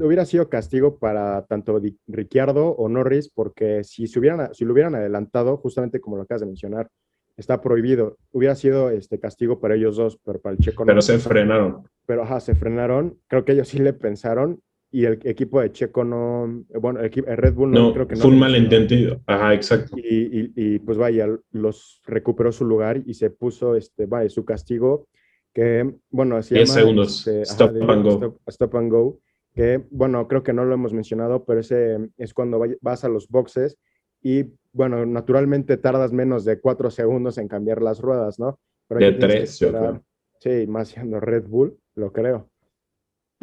hubiera 0.00 0.24
sido 0.24 0.48
castigo 0.48 0.98
para 0.98 1.44
tanto 1.46 1.80
Ricciardo 2.06 2.68
o 2.68 2.88
Norris, 2.88 3.28
porque 3.28 3.82
si, 3.82 4.06
se 4.06 4.18
hubieran, 4.18 4.54
si 4.54 4.64
lo 4.64 4.72
hubieran 4.72 4.94
adelantado, 4.94 5.56
justamente 5.56 6.00
como 6.00 6.16
lo 6.16 6.22
acabas 6.22 6.42
de 6.42 6.46
mencionar, 6.46 6.88
está 7.36 7.60
prohibido. 7.60 8.16
Hubiera 8.32 8.54
sido 8.54 8.90
este 8.90 9.18
castigo 9.18 9.60
para 9.60 9.74
ellos 9.74 9.96
dos, 9.96 10.18
pero 10.24 10.40
para 10.40 10.54
el 10.54 10.60
checo 10.60 10.84
no. 10.84 10.86
Pero 10.88 11.02
se 11.02 11.18
frenaron. 11.18 11.82
Pero 12.06 12.22
ajá, 12.22 12.40
se 12.40 12.54
frenaron. 12.54 13.18
Creo 13.28 13.44
que 13.44 13.52
ellos 13.52 13.68
sí 13.68 13.78
le 13.78 13.92
pensaron 13.92 14.60
y 14.90 15.06
el 15.06 15.18
equipo 15.24 15.60
de 15.60 15.72
Checo 15.72 16.04
no, 16.04 16.64
bueno, 16.80 17.00
el, 17.00 17.06
equipo, 17.06 17.28
el 17.28 17.36
Red 17.36 17.54
Bull 17.54 17.72
no, 17.72 17.88
No, 17.88 17.92
creo 17.92 18.06
que 18.06 18.14
no. 18.14 18.20
fue 18.20 18.28
un 18.30 18.36
le 18.36 18.40
malentendido. 18.40 19.20
Ajá, 19.26 19.52
exacto. 19.52 19.96
y, 19.98 20.40
y- 20.40 20.52
y, 20.54 20.78
pues 20.78 20.98
vaya, 20.98 21.28
los 21.50 22.00
recuperó 22.06 22.52
su 22.52 22.64
lugar 22.64 23.02
y 23.04 23.14
se 23.14 23.30
puso 23.30 23.74
este, 23.74 24.06
vaya, 24.06 24.28
su 24.30 24.44
castigo, 24.44 25.08
que 25.52 25.92
bueno, 26.10 26.40
se 26.42 26.54
10 26.54 26.68
llama, 26.68 26.80
segundos. 26.80 27.26
este, 27.26 27.42
Stop 27.42 27.72
de- 27.72 27.92
and 27.92 28.04
go. 28.04 28.10
Stop, 28.10 28.38
stop 28.46 28.74
and 28.76 28.92
go, 28.92 29.18
que 29.52 29.82
bueno, 29.90 30.28
creo 30.28 30.44
que 30.44 30.52
no 30.52 30.64
lo 30.64 30.74
hemos 30.74 30.92
mencionado, 30.92 31.44
pero 31.44 31.58
ese 31.58 31.98
es 32.16 32.32
cuando 32.32 32.62
vas 32.80 33.02
a 33.04 33.08
los 33.08 33.26
boxes 33.28 33.76
y 34.24 34.46
bueno, 34.72 35.04
naturalmente 35.06 35.76
tardas 35.76 36.12
menos 36.12 36.44
de 36.44 36.58
cuatro 36.58 36.90
segundos 36.90 37.38
en 37.38 37.46
cambiar 37.46 37.82
las 37.82 38.00
ruedas, 38.00 38.40
¿no? 38.40 38.58
Pero 38.88 39.00
De 39.00 39.12
tres, 39.12 39.58
yo 39.60 39.68
esperar. 39.68 40.02
Sí, 40.40 40.66
más 40.66 40.88
siendo 40.88 41.20
Red 41.20 41.44
Bull, 41.46 41.78
lo 41.94 42.12
creo. 42.12 42.50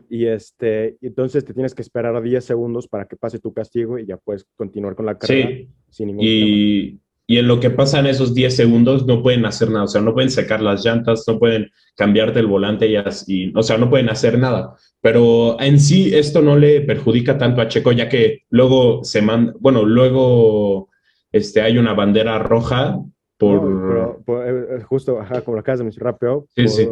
Y 0.09 0.25
este, 0.25 0.97
y 0.99 1.07
entonces 1.07 1.45
te 1.45 1.53
tienes 1.53 1.75
que 1.75 1.83
esperar 1.83 2.15
a 2.15 2.21
10 2.21 2.43
segundos 2.43 2.87
para 2.87 3.05
que 3.05 3.15
pase 3.15 3.39
tu 3.39 3.53
castigo 3.53 3.99
y 3.99 4.05
ya 4.07 4.17
puedes 4.17 4.45
continuar 4.55 4.95
con 4.95 5.05
la 5.05 5.17
carrera 5.17 5.49
Sí, 5.49 5.69
sin 5.89 6.07
ningún 6.07 6.25
problema. 6.25 6.99
Y, 7.33 7.37
en 7.39 7.47
lo 7.47 7.59
que 7.59 7.69
pasa 7.69 7.99
en 7.99 8.07
esos 8.07 8.33
10 8.33 8.55
segundos 8.55 9.05
no 9.05 9.21
pueden 9.21 9.45
hacer 9.45 9.69
nada, 9.69 9.85
o 9.85 9.87
sea, 9.87 10.01
no 10.01 10.13
pueden 10.13 10.29
secar 10.29 10.61
las 10.61 10.83
llantas, 10.85 11.23
no 11.27 11.39
pueden 11.39 11.69
cambiarte 11.95 12.39
el 12.39 12.47
volante 12.47 12.87
y, 12.87 12.95
así, 12.95 13.51
o 13.55 13.63
sea, 13.63 13.77
no 13.77 13.89
pueden 13.89 14.09
hacer 14.09 14.37
nada. 14.37 14.75
Pero 15.01 15.59
en 15.59 15.79
sí 15.79 16.13
esto 16.15 16.41
no 16.41 16.57
le 16.57 16.81
perjudica 16.81 17.37
tanto 17.37 17.61
a 17.61 17.67
Checo, 17.67 17.91
ya 17.91 18.07
que 18.09 18.43
luego 18.49 19.03
se 19.03 19.21
manda, 19.21 19.53
bueno, 19.59 19.83
luego 19.85 20.89
este, 21.31 21.61
hay 21.61 21.77
una 21.77 21.93
bandera 21.93 22.39
roja 22.39 22.99
por... 23.37 23.63
No, 23.63 23.87
pero, 23.87 24.23
por- 24.25 24.47
eh, 24.47 24.65
eh, 24.77 24.83
justo, 24.83 25.19
ajá, 25.19 25.41
como 25.41 25.55
lo 25.55 25.61
acabas 25.61 25.79
de 25.79 25.85
mencionar, 25.85 26.17
Sí, 26.55 26.63
por, 26.63 26.69
sí. 26.69 26.87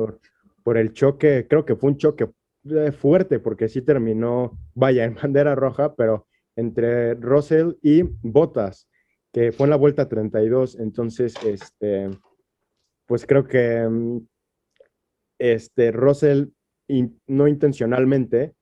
por 0.64 0.78
el 0.78 0.94
choque, 0.94 1.46
creo 1.50 1.66
que 1.66 1.76
fue 1.76 1.92
un 1.92 1.98
choque 1.98 2.28
eh, 2.70 2.92
fuerte, 2.92 3.40
porque 3.40 3.70
sí 3.70 3.82
terminó, 3.82 4.58
vaya, 4.74 5.06
en 5.06 5.16
bandera 5.22 5.56
roja, 5.56 5.94
pero 5.96 6.26
entre 6.56 7.14
Russell 7.16 7.74
y 7.82 8.02
Bottas, 8.04 8.89
que 9.32 9.52
fue 9.52 9.66
en 9.66 9.70
la 9.72 9.76
vuelta 9.78 10.08
32, 10.10 10.80
entonces, 10.80 11.36
este, 11.46 12.10
pues 13.06 13.26
creo 13.26 13.48
que 13.48 13.88
este, 15.38 15.92
Russell, 15.92 16.48
in- 16.88 17.20
no 17.28 17.48
intencionalmente, 17.48 18.54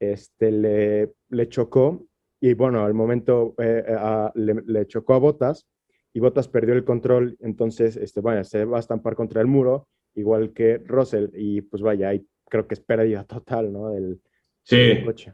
este, 0.00 0.50
le, 0.50 1.12
le 1.30 1.48
chocó, 1.48 2.06
y 2.40 2.54
bueno, 2.54 2.84
al 2.84 2.94
momento 2.94 3.54
eh, 3.58 3.84
a- 3.88 4.32
le, 4.34 4.54
le 4.66 4.86
chocó 4.86 5.14
a 5.14 5.18
Bottas, 5.18 5.66
y 6.12 6.20
Bottas 6.20 6.48
perdió 6.48 6.74
el 6.74 6.84
control, 6.84 7.36
entonces, 7.40 7.96
este, 7.96 8.20
vaya, 8.20 8.44
se 8.44 8.64
va 8.64 8.78
a 8.78 8.80
estampar 8.80 9.14
contra 9.14 9.40
el 9.40 9.46
muro, 9.46 9.88
igual 10.14 10.52
que 10.52 10.78
Russell, 10.78 11.28
y 11.34 11.60
pues 11.62 11.82
vaya, 11.82 12.08
ahí 12.10 12.26
creo 12.48 12.66
que 12.66 12.74
es 12.74 12.80
pérdida 12.80 13.24
total, 13.24 13.72
¿no? 13.72 13.90
Del, 13.90 14.20
Sí, 14.62 14.76
del 14.76 15.04
coche. 15.04 15.32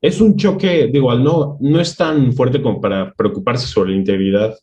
Es 0.00 0.20
un 0.20 0.36
choque, 0.36 0.88
digo, 0.92 1.14
no, 1.14 1.58
no 1.60 1.80
es 1.80 1.96
tan 1.96 2.32
fuerte 2.32 2.60
como 2.62 2.80
para 2.80 3.12
preocuparse 3.14 3.66
sobre 3.66 3.90
la 3.92 3.96
integridad 3.98 4.54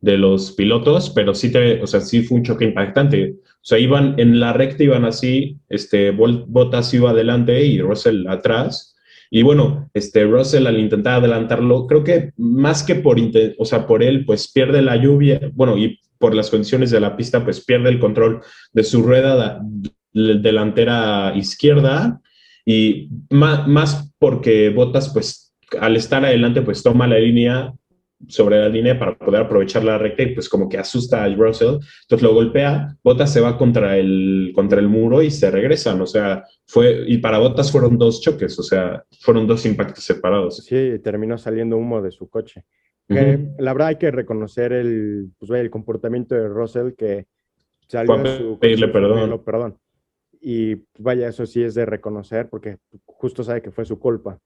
de 0.00 0.18
los 0.18 0.52
pilotos, 0.52 1.10
pero 1.10 1.34
sí, 1.34 1.50
te, 1.50 1.82
o 1.82 1.86
sea, 1.86 2.00
sí 2.00 2.22
fue 2.22 2.38
un 2.38 2.44
choque 2.44 2.64
impactante. 2.64 3.34
O 3.42 3.68
sea, 3.68 3.78
iban 3.78 4.14
en 4.18 4.38
la 4.38 4.52
recta, 4.52 4.84
iban 4.84 5.04
así, 5.04 5.58
este, 5.68 6.10
Bottas 6.12 6.92
iba 6.94 7.10
adelante 7.10 7.64
y 7.64 7.80
Russell 7.80 8.26
atrás. 8.28 8.94
Y 9.30 9.42
bueno, 9.42 9.90
este, 9.94 10.24
Russell 10.24 10.66
al 10.66 10.78
intentar 10.78 11.14
adelantarlo, 11.14 11.86
creo 11.86 12.04
que 12.04 12.30
más 12.36 12.82
que 12.84 12.94
por, 12.94 13.16
o 13.58 13.64
sea, 13.64 13.86
por 13.86 14.02
él, 14.02 14.24
pues 14.24 14.52
pierde 14.52 14.82
la 14.82 14.96
lluvia, 14.96 15.40
bueno, 15.54 15.76
y 15.76 15.98
por 16.18 16.34
las 16.34 16.50
condiciones 16.50 16.90
de 16.90 17.00
la 17.00 17.16
pista, 17.16 17.44
pues 17.44 17.64
pierde 17.64 17.88
el 17.88 17.98
control 17.98 18.40
de 18.72 18.84
su 18.84 19.02
rueda 19.02 19.34
da- 19.34 19.60
de- 19.62 20.38
delantera 20.38 21.32
izquierda 21.36 22.20
y 22.66 23.08
más, 23.30 23.66
más 23.68 24.12
porque 24.18 24.70
Bottas, 24.70 25.12
pues 25.12 25.54
al 25.80 25.96
estar 25.96 26.24
adelante, 26.24 26.62
pues 26.62 26.82
toma 26.82 27.06
la 27.06 27.18
línea 27.18 27.72
sobre 28.28 28.58
la 28.58 28.68
línea 28.68 28.98
para 28.98 29.16
poder 29.16 29.42
aprovechar 29.42 29.84
la 29.84 29.98
recta 29.98 30.22
y 30.22 30.34
pues 30.34 30.48
como 30.48 30.68
que 30.68 30.78
asusta 30.78 31.22
a 31.22 31.28
Russell, 31.28 31.78
entonces 32.02 32.22
lo 32.22 32.34
golpea, 32.34 32.96
Bottas 33.04 33.32
se 33.32 33.40
va 33.40 33.58
contra 33.58 33.96
el, 33.98 34.52
contra 34.54 34.80
el 34.80 34.88
muro 34.88 35.22
y 35.22 35.30
se 35.30 35.50
regresan, 35.50 36.00
o 36.00 36.06
sea, 36.06 36.44
fue, 36.66 37.04
y 37.06 37.18
para 37.18 37.38
Bottas 37.38 37.70
fueron 37.70 37.98
dos 37.98 38.20
choques, 38.20 38.58
o 38.58 38.62
sea, 38.62 39.04
fueron 39.20 39.46
dos 39.46 39.64
impactos 39.66 40.02
separados. 40.02 40.64
Sí, 40.64 40.98
terminó 41.04 41.38
saliendo 41.38 41.76
humo 41.76 42.02
de 42.02 42.10
su 42.10 42.28
coche. 42.28 42.64
Que 43.08 43.50
la 43.60 43.72
verdad 43.72 43.88
hay 43.88 43.96
que 43.96 44.10
reconocer 44.10 44.72
el, 44.72 45.30
pues, 45.38 45.52
el 45.52 45.70
comportamiento 45.70 46.34
de 46.34 46.48
Russell 46.48 46.94
que 46.98 47.26
salió 47.86 48.16
de 48.18 48.38
su 48.38 48.58
pedirle 48.58 48.88
perdón. 48.88 49.40
perdón. 49.44 49.78
Y 50.40 50.84
vaya, 50.98 51.28
eso 51.28 51.46
sí 51.46 51.62
es 51.62 51.74
de 51.74 51.86
reconocer 51.86 52.48
porque 52.48 52.78
justo 53.04 53.42
sabe 53.42 53.62
que 53.62 53.70
fue 53.70 53.84
su 53.84 53.98
culpa. 53.98 54.38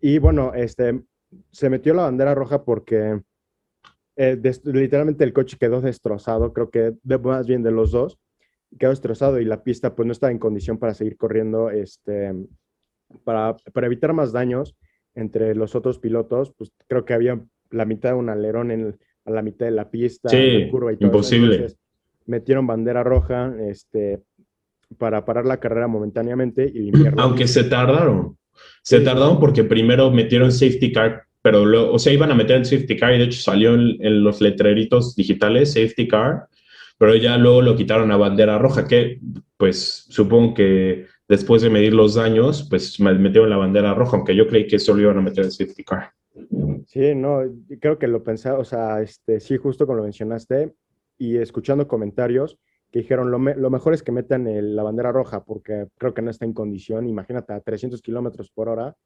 Y 0.00 0.18
bueno, 0.18 0.54
este, 0.54 1.02
se 1.50 1.70
metió 1.70 1.94
la 1.94 2.04
bandera 2.04 2.34
roja 2.34 2.64
porque 2.64 3.20
eh, 4.16 4.40
literalmente 4.64 5.24
el 5.24 5.32
coche 5.32 5.56
quedó 5.58 5.80
destrozado, 5.80 6.52
creo 6.52 6.70
que 6.70 6.94
más 7.22 7.46
bien 7.46 7.62
de 7.62 7.70
los 7.70 7.90
dos, 7.90 8.18
quedó 8.78 8.90
destrozado 8.90 9.40
y 9.40 9.44
la 9.44 9.62
pista 9.62 9.94
pues 9.94 10.06
no 10.06 10.12
estaba 10.12 10.30
en 10.30 10.38
condición 10.38 10.78
para 10.78 10.94
seguir 10.94 11.16
corriendo, 11.16 11.70
este, 11.70 12.34
para, 13.24 13.56
para 13.72 13.86
evitar 13.86 14.12
más 14.12 14.32
daños 14.32 14.76
entre 15.14 15.54
los 15.54 15.74
otros 15.74 15.98
pilotos, 15.98 16.52
pues 16.56 16.72
creo 16.86 17.04
que 17.04 17.14
había 17.14 17.40
la 17.70 17.84
mitad 17.84 18.10
de 18.10 18.16
un 18.16 18.28
alerón 18.28 18.70
en, 18.70 18.98
a 19.24 19.30
la 19.30 19.42
mitad 19.42 19.66
de 19.66 19.72
la 19.72 19.90
pista, 19.90 20.28
sí, 20.28 20.68
curva 20.70 20.92
y 20.92 20.96
todo 20.96 21.06
imposible. 21.06 21.66
metieron 22.26 22.66
bandera 22.66 23.02
roja 23.02 23.54
este, 23.60 24.22
para 24.96 25.24
parar 25.24 25.44
la 25.44 25.60
carrera 25.60 25.86
momentáneamente 25.86 26.64
y 26.64 26.90
limpiarla. 26.90 27.22
Aunque 27.22 27.46
se 27.46 27.64
tardaron. 27.64 28.36
Se 28.82 29.00
tardaron 29.00 29.38
porque 29.38 29.64
primero 29.64 30.10
metieron 30.10 30.50
safety 30.50 30.92
car, 30.92 31.24
pero 31.42 31.64
luego, 31.64 31.92
o 31.92 31.98
sea, 31.98 32.12
iban 32.12 32.30
a 32.30 32.34
meter 32.34 32.56
el 32.56 32.64
safety 32.64 32.96
car 32.96 33.14
y 33.14 33.18
de 33.18 33.24
hecho 33.24 33.40
salió 33.40 33.74
en, 33.74 34.24
los 34.24 34.40
letreritos 34.40 35.14
digitales 35.14 35.72
safety 35.74 36.08
car, 36.08 36.46
pero 36.96 37.14
ya 37.14 37.36
luego 37.36 37.62
lo 37.62 37.76
quitaron 37.76 38.10
a 38.10 38.16
bandera 38.16 38.58
roja, 38.58 38.86
que 38.86 39.20
pues 39.56 40.06
supongo 40.08 40.54
que 40.54 41.06
después 41.28 41.62
de 41.62 41.70
medir 41.70 41.92
los 41.92 42.14
daños, 42.14 42.66
pues 42.68 42.98
metieron 42.98 43.50
la 43.50 43.56
bandera 43.56 43.94
roja, 43.94 44.16
aunque 44.16 44.34
yo 44.34 44.46
creí 44.46 44.66
que 44.66 44.78
solo 44.78 45.02
iban 45.02 45.18
a 45.18 45.22
meter 45.22 45.44
el 45.44 45.52
safety 45.52 45.84
car. 45.84 46.12
Sí, 46.86 47.14
no, 47.14 47.42
creo 47.80 47.98
que 47.98 48.08
lo 48.08 48.22
pensaba, 48.22 48.58
o 48.58 48.64
sea, 48.64 49.02
este, 49.02 49.40
sí, 49.40 49.56
justo 49.58 49.86
como 49.86 49.98
lo 49.98 50.04
mencionaste, 50.04 50.72
y 51.18 51.36
escuchando 51.36 51.86
comentarios 51.86 52.58
que 52.90 53.00
dijeron, 53.00 53.30
lo, 53.30 53.38
lo 53.38 53.70
mejor 53.70 53.94
es 53.94 54.02
que 54.02 54.12
metan 54.12 54.46
la 54.74 54.82
bandera 54.82 55.12
roja, 55.12 55.44
porque 55.44 55.86
creo 55.98 56.14
que 56.14 56.22
no 56.22 56.30
está 56.30 56.44
en 56.44 56.52
condición, 56.52 57.08
imagínate, 57.08 57.52
a 57.52 57.60
300 57.60 58.00
kilómetros 58.02 58.50
por 58.50 58.68
hora, 58.68 58.96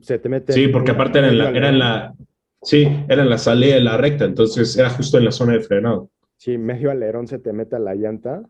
se 0.00 0.18
te 0.18 0.28
mete... 0.28 0.52
Sí, 0.52 0.68
porque 0.68 0.92
aparte 0.92 1.18
era 1.18 1.28
en 1.28 1.38
la, 1.38 1.50
era 1.50 1.68
en 1.68 1.78
la, 1.78 2.14
sí, 2.62 2.86
era 3.08 3.22
en 3.22 3.30
la 3.30 3.38
salida 3.38 3.74
de 3.74 3.80
la 3.80 3.96
recta, 3.96 4.24
entonces 4.24 4.76
era 4.76 4.90
justo 4.90 5.18
en 5.18 5.24
la 5.24 5.32
zona 5.32 5.52
de 5.52 5.60
frenado. 5.60 6.10
Sí, 6.36 6.58
medio 6.58 6.90
alerón 6.90 7.28
se 7.28 7.38
te 7.38 7.52
mete 7.52 7.76
a 7.76 7.78
la 7.78 7.94
llanta. 7.94 8.42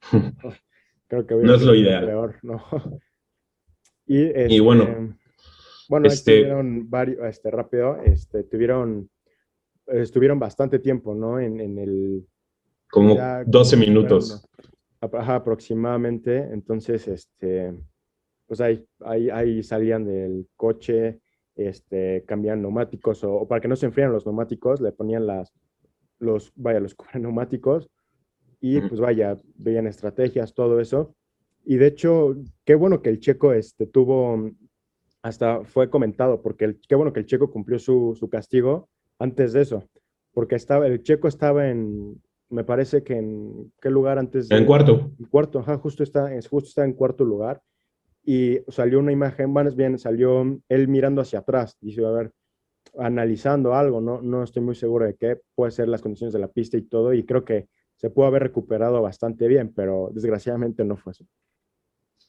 creo 1.08 1.26
que 1.26 1.34
no 1.34 1.54
es 1.54 1.62
lo 1.62 1.74
ideal. 1.74 2.06
Peor, 2.06 2.36
¿no? 2.42 2.64
y, 4.06 4.54
y 4.54 4.60
bueno 4.60 5.16
bueno, 5.92 6.06
este, 6.06 6.38
estuvieron 6.38 6.88
varios, 6.88 7.18
este, 7.26 7.50
rápido, 7.50 7.98
este, 8.02 8.44
tuvieron, 8.44 9.10
estuvieron 9.86 10.38
bastante 10.38 10.78
tiempo, 10.78 11.14
¿no? 11.14 11.38
En, 11.38 11.60
en 11.60 11.78
el... 11.78 12.26
Como 12.92 13.16
12 13.46 13.76
minutos. 13.78 14.46
aproximadamente, 15.00 16.36
entonces, 16.52 17.08
este, 17.08 17.72
pues 18.46 18.60
ahí, 18.60 18.84
ahí, 19.00 19.30
ahí 19.30 19.62
salían 19.62 20.04
del 20.04 20.46
coche, 20.56 21.18
este, 21.56 22.22
cambian 22.26 22.60
neumáticos, 22.60 23.24
o, 23.24 23.48
para 23.48 23.62
que 23.62 23.68
no 23.68 23.76
se 23.76 23.86
enfrían 23.86 24.12
los 24.12 24.26
neumáticos, 24.26 24.82
le 24.82 24.92
ponían 24.92 25.26
las, 25.26 25.54
los, 26.18 26.52
vaya, 26.54 26.80
los 26.80 26.94
neumáticos, 27.14 27.88
y 28.60 28.78
pues 28.82 29.00
vaya, 29.00 29.38
veían 29.54 29.86
estrategias, 29.86 30.52
todo 30.52 30.78
eso. 30.78 31.14
Y 31.64 31.76
de 31.76 31.86
hecho, 31.86 32.36
qué 32.66 32.74
bueno 32.74 33.00
que 33.00 33.08
el 33.08 33.20
checo 33.20 33.54
este, 33.54 33.86
tuvo 33.86 34.50
hasta 35.22 35.64
fue 35.64 35.88
comentado, 35.88 36.42
porque 36.42 36.66
el, 36.66 36.80
qué 36.86 36.94
bueno 36.94 37.14
que 37.14 37.20
el 37.20 37.26
checo 37.26 37.50
cumplió 37.50 37.78
su, 37.78 38.14
su, 38.20 38.28
castigo 38.28 38.90
antes 39.18 39.54
de 39.54 39.62
eso, 39.62 39.88
porque 40.34 40.56
estaba, 40.56 40.86
el 40.86 41.02
checo 41.02 41.26
estaba 41.26 41.70
en, 41.70 42.20
me 42.52 42.64
parece 42.64 43.02
que 43.02 43.16
en, 43.16 43.72
¿qué 43.80 43.90
lugar 43.90 44.18
antes? 44.18 44.48
De, 44.48 44.56
en 44.56 44.66
cuarto. 44.66 45.10
En 45.18 45.26
cuarto, 45.26 45.58
ajá, 45.58 45.78
justo 45.78 46.02
está, 46.02 46.28
justo 46.48 46.68
está 46.68 46.84
en 46.84 46.92
cuarto 46.92 47.24
lugar, 47.24 47.60
y 48.24 48.58
salió 48.68 49.00
una 49.00 49.12
imagen, 49.12 49.52
bueno, 49.52 49.72
bien, 49.72 49.98
salió 49.98 50.60
él 50.68 50.88
mirando 50.88 51.22
hacia 51.22 51.40
atrás, 51.40 51.76
dice, 51.80 52.04
a 52.04 52.10
ver, 52.10 52.30
analizando 52.98 53.74
algo, 53.74 54.00
no, 54.00 54.22
no 54.22 54.42
estoy 54.42 54.62
muy 54.62 54.74
seguro 54.74 55.06
de 55.06 55.16
qué 55.16 55.40
puede 55.54 55.72
ser 55.72 55.88
las 55.88 56.02
condiciones 56.02 56.32
de 56.32 56.38
la 56.38 56.48
pista 56.48 56.76
y 56.76 56.82
todo, 56.82 57.12
y 57.12 57.24
creo 57.24 57.44
que 57.44 57.68
se 57.96 58.10
pudo 58.10 58.26
haber 58.26 58.42
recuperado 58.42 59.00
bastante 59.00 59.48
bien, 59.48 59.72
pero 59.74 60.10
desgraciadamente 60.12 60.84
no 60.84 60.96
fue 60.96 61.12
así. 61.12 61.26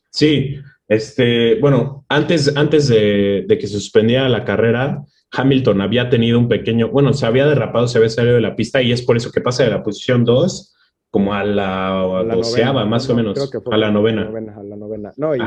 Sí, 0.09 0.55
este, 0.88 1.59
bueno, 1.59 2.05
antes, 2.07 2.55
antes 2.55 2.88
de, 2.88 3.47
que 3.47 3.67
se 3.67 3.79
suspendiera 3.79 4.29
la 4.29 4.45
carrera, 4.45 5.03
Hamilton 5.34 5.82
había 5.82 6.10
tenido 6.10 6.39
un 6.39 6.48
pequeño, 6.48 6.89
bueno, 6.89 7.13
se 7.13 7.26
había 7.26 7.46
derrapado, 7.46 7.88
se 7.88 7.98
había 7.98 8.10
salido 8.10 8.36
de 8.36 8.41
la 8.41 8.56
pista 8.56 8.82
y 8.82 8.91
es 8.91 9.02
por 9.02 9.17
eso 9.17 9.32
que 9.32 9.41
pasa 9.41 9.63
de 9.63 9.72
la 9.72 9.84
posición 9.84 10.24
2 10.24 10.74
como 11.10 11.34
a 11.34 11.43
la, 11.43 12.26
doceava, 12.34 12.86
más 12.86 13.08
o 13.08 13.15
menos, 13.15 13.38
a 13.72 13.78
la 13.78 13.91
novena. 13.91 14.32
A 14.58 14.63
la 14.63 14.76
novena. 14.76 15.13
No, 15.15 15.36
y 15.36 15.39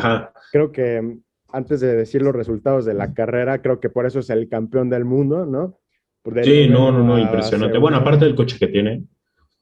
creo 0.53 0.71
que 0.71 1.19
antes 1.49 1.81
de 1.81 1.97
decir 1.97 2.23
los 2.23 2.37
resultados 2.37 2.85
de 2.85 2.95
la 2.95 3.13
carrera, 3.15 3.61
creo 3.63 3.81
que 3.81 3.91
por 3.91 4.07
eso 4.07 4.21
es 4.21 4.31
el 4.31 4.49
campeón 4.49 4.91
del 4.91 5.05
mundo, 5.05 5.45
¿no? 5.45 5.81
Sí, 6.43 6.69
no, 6.69 6.93
no, 6.93 7.03
no, 7.03 7.19
impresionante. 7.19 7.79
Bueno, 7.79 7.97
aparte 7.97 8.25
del 8.25 8.35
coche 8.35 8.59
que 8.61 8.69
tiene. 8.69 9.05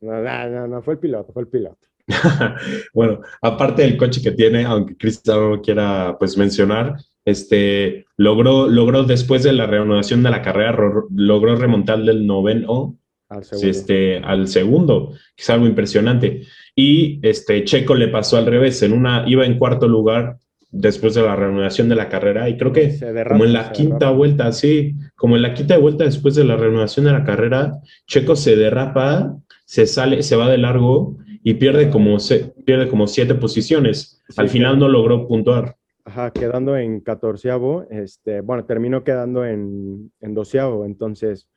No, 0.00 0.20
no, 0.20 0.68
no, 0.68 0.82
fue 0.82 0.94
el 0.94 1.00
piloto, 1.00 1.32
fue 1.32 1.42
el 1.42 1.48
piloto. 1.48 1.86
bueno, 2.92 3.20
aparte 3.40 3.82
del 3.82 3.96
coche 3.96 4.20
que 4.22 4.32
tiene, 4.32 4.64
aunque 4.64 4.96
Cristiano 4.96 5.56
no 5.56 5.62
quiera 5.62 6.16
pues 6.18 6.36
mencionar, 6.36 6.96
este, 7.24 8.06
logró, 8.16 8.68
logró 8.68 9.04
después 9.04 9.42
de 9.42 9.52
la 9.52 9.66
reanudación 9.66 10.22
de 10.22 10.30
la 10.30 10.42
carrera, 10.42 10.76
logró 11.14 11.56
remontar 11.56 12.02
del 12.02 12.26
noveno 12.26 12.98
al 13.28 13.44
segundo. 13.44 13.68
Este, 13.68 14.18
al 14.18 14.48
segundo, 14.48 15.10
que 15.36 15.42
es 15.42 15.50
algo 15.50 15.66
impresionante. 15.66 16.42
Y 16.74 17.20
este, 17.26 17.64
Checo 17.64 17.94
le 17.94 18.08
pasó 18.08 18.36
al 18.36 18.46
revés, 18.46 18.82
en 18.82 18.92
una, 18.92 19.24
iba 19.26 19.46
en 19.46 19.58
cuarto 19.58 19.88
lugar 19.88 20.38
después 20.70 21.14
de 21.14 21.22
la 21.22 21.36
reanudación 21.36 21.88
de 21.88 21.94
la 21.94 22.08
carrera 22.08 22.48
y 22.48 22.56
creo 22.56 22.72
que 22.72 22.98
como 23.28 23.44
en 23.44 23.52
la 23.52 23.70
quinta 23.70 24.10
vuelta, 24.10 24.50
sí, 24.50 24.94
como 25.14 25.36
en 25.36 25.42
la 25.42 25.54
quinta 25.54 25.78
vuelta 25.78 26.02
después 26.02 26.34
de 26.34 26.44
la 26.44 26.56
reanudación 26.56 27.06
de 27.06 27.12
la 27.12 27.24
carrera, 27.24 27.78
Checo 28.08 28.34
se 28.34 28.56
derrapa, 28.56 29.36
se 29.64 29.86
sale, 29.86 30.24
se 30.24 30.34
va 30.34 30.50
de 30.50 30.58
largo 30.58 31.16
y 31.44 31.54
pierde 31.54 31.90
como, 31.90 32.18
se, 32.18 32.52
pierde 32.64 32.88
como 32.88 33.06
siete 33.06 33.34
posiciones. 33.36 34.22
Al 34.36 34.48
final 34.48 34.78
no 34.78 34.88
logró 34.88 35.28
puntuar. 35.28 35.76
Ajá, 36.04 36.30
quedando 36.32 36.76
en 36.76 37.00
catorceavo, 37.00 37.86
este, 37.90 38.40
bueno, 38.42 38.64
terminó 38.64 39.04
quedando 39.04 39.44
en, 39.44 40.12
en 40.20 40.34
doceavo, 40.34 40.84
entonces 40.84 41.48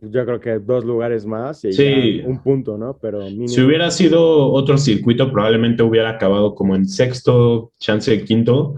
yo 0.00 0.24
creo 0.24 0.40
que 0.40 0.58
dos 0.58 0.84
lugares 0.84 1.26
más 1.26 1.62
y 1.62 2.20
un 2.20 2.42
punto, 2.42 2.78
¿no? 2.78 2.96
Pero 2.98 3.20
Si 3.46 3.60
hubiera 3.60 3.90
sido 3.90 4.50
otro 4.50 4.78
circuito, 4.78 5.30
probablemente 5.30 5.82
hubiera 5.82 6.10
acabado 6.10 6.54
como 6.54 6.74
en 6.74 6.86
sexto, 6.86 7.72
chance 7.78 8.10
de 8.10 8.24
quinto, 8.24 8.76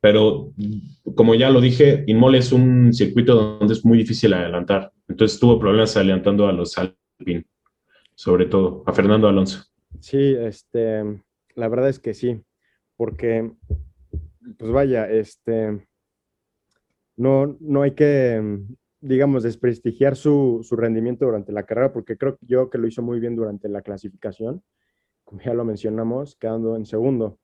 pero 0.00 0.50
como 1.14 1.34
ya 1.34 1.50
lo 1.50 1.60
dije, 1.60 2.02
Inmol 2.06 2.34
es 2.34 2.50
un 2.50 2.94
circuito 2.94 3.58
donde 3.58 3.74
es 3.74 3.84
muy 3.84 3.98
difícil 3.98 4.32
adelantar, 4.32 4.90
entonces 5.06 5.38
tuvo 5.38 5.60
problemas 5.60 5.94
adelantando 5.96 6.46
a 6.46 6.52
los 6.52 6.78
Alpine 6.78 7.44
sobre 8.14 8.46
todo, 8.46 8.84
a 8.86 8.92
Fernando 8.92 9.28
Alonso. 9.28 9.64
Sí, 10.00 10.34
este, 10.38 11.02
la 11.54 11.68
verdad 11.68 11.88
es 11.88 11.98
que 11.98 12.14
sí, 12.14 12.40
porque, 12.96 13.50
pues 14.58 14.70
vaya, 14.70 15.10
este, 15.10 15.86
no, 17.16 17.56
no 17.60 17.82
hay 17.82 17.92
que, 17.92 18.60
digamos, 19.00 19.42
desprestigiar 19.42 20.16
su, 20.16 20.60
su, 20.62 20.76
rendimiento 20.76 21.24
durante 21.24 21.52
la 21.52 21.64
carrera, 21.64 21.92
porque 21.92 22.16
creo 22.16 22.38
yo 22.40 22.70
que 22.70 22.78
lo 22.78 22.86
hizo 22.86 23.02
muy 23.02 23.20
bien 23.20 23.36
durante 23.36 23.68
la 23.68 23.82
clasificación, 23.82 24.62
como 25.24 25.40
ya 25.42 25.54
lo 25.54 25.64
mencionamos, 25.64 26.36
quedando 26.36 26.76
en 26.76 26.86
segundo. 26.86 27.38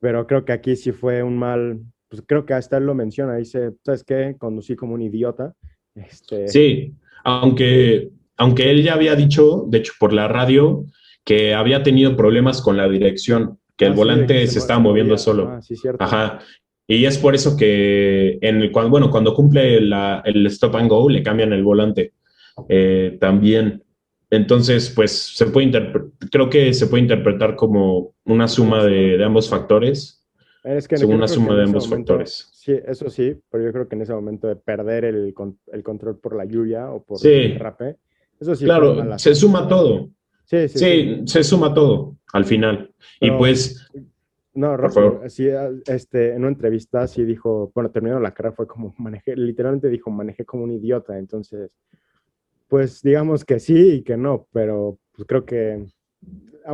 Pero 0.00 0.26
creo 0.26 0.44
que 0.44 0.52
aquí 0.52 0.76
sí 0.76 0.92
fue 0.92 1.22
un 1.22 1.38
mal, 1.38 1.80
pues 2.08 2.22
creo 2.26 2.44
que 2.44 2.54
hasta 2.54 2.78
él 2.78 2.86
lo 2.86 2.94
menciona, 2.94 3.36
dice, 3.36 3.72
¿sabes 3.84 4.04
qué? 4.04 4.36
Conducí 4.38 4.76
como 4.76 4.94
un 4.94 5.02
idiota. 5.02 5.54
Este... 5.94 6.48
Sí, 6.48 6.94
aunque 7.24 8.10
aunque 8.42 8.70
él 8.70 8.82
ya 8.82 8.94
había 8.94 9.14
dicho, 9.14 9.66
de 9.68 9.78
hecho, 9.78 9.92
por 9.98 10.12
la 10.12 10.28
radio, 10.28 10.84
que 11.24 11.54
había 11.54 11.82
tenido 11.82 12.16
problemas 12.16 12.60
con 12.60 12.76
la 12.76 12.88
dirección, 12.88 13.60
que 13.76 13.86
el 13.86 13.92
ah, 13.92 13.96
volante 13.96 14.46
se, 14.46 14.58
estaba 14.58 14.80
moviendo 14.80 15.16
solo. 15.18 15.48
Ah, 15.48 15.62
sí, 15.62 15.76
cierto. 15.76 16.02
Ajá. 16.02 16.40
Y 16.86 17.04
es 17.06 17.16
por 17.16 17.34
eso 17.34 17.56
que, 17.56 18.38
en 18.42 18.62
el, 18.62 18.72
cuando, 18.72 18.90
bueno, 18.90 19.10
cuando 19.10 19.34
cumple 19.34 19.78
el 19.78 20.46
stop 20.46 20.76
and 20.76 20.90
go, 20.90 21.08
le 21.08 21.22
cambian 21.22 21.52
el 21.52 21.62
volante 21.62 22.12
eh, 22.68 23.16
también. 23.20 23.82
Entonces, 24.30 24.90
pues 24.90 25.12
se 25.12 25.46
puede 25.46 25.70
creo 26.30 26.48
que 26.48 26.72
se 26.72 26.86
puede 26.86 27.02
interpretar 27.02 27.54
como 27.54 28.14
una 28.24 28.48
suma 28.48 28.84
de, 28.84 29.22
ambos 29.22 29.48
factores. 29.48 30.26
Es 30.64 30.88
que 30.88 30.96
según 30.96 31.16
una 31.16 31.28
suma 31.28 31.54
de 31.54 31.64
ambos 31.64 31.88
factores. 31.88 32.50
Sí, 32.52 32.74
eso 32.86 33.10
sí, 33.10 33.36
pero 33.50 33.64
yo 33.64 33.72
creo 33.72 33.88
que 33.88 33.96
en 33.96 34.02
ese 34.02 34.14
momento 34.14 34.46
de 34.46 34.56
perder 34.56 35.04
el, 35.04 35.34
el 35.72 35.82
control 35.82 36.18
por 36.18 36.36
la 36.36 36.44
lluvia 36.44 36.90
o 36.90 37.02
por 37.02 37.18
el 37.26 37.58
rape, 37.58 37.96
claro, 38.58 39.18
se 39.18 39.34
suma 39.34 39.68
todo. 39.68 40.10
Sí, 40.44 40.68
sí, 40.68 40.78
sí, 40.78 41.22
se 41.26 41.44
suma 41.44 41.72
todo 41.74 42.11
al 42.32 42.44
final. 42.44 42.90
y 43.20 43.30
pues... 43.30 43.88
No, 44.54 44.76
Rafa, 44.76 45.30
sí, 45.30 45.48
este, 45.86 46.32
en 46.32 46.40
una 46.40 46.48
entrevista 46.48 47.06
sí 47.06 47.24
dijo, 47.24 47.72
bueno, 47.74 47.90
terminó 47.90 48.20
la 48.20 48.34
carrera, 48.34 48.54
fue 48.54 48.66
como 48.66 48.94
manejé, 48.98 49.34
literalmente 49.34 49.88
dijo, 49.88 50.10
manejé 50.10 50.44
como 50.44 50.64
un 50.64 50.72
idiota, 50.72 51.18
entonces, 51.18 51.70
pues 52.68 53.02
digamos 53.02 53.44
que 53.44 53.60
sí 53.60 53.94
y 53.94 54.02
que 54.02 54.16
no, 54.16 54.46
pero 54.52 54.98
pues 55.14 55.26
creo 55.26 55.46
que 55.46 55.86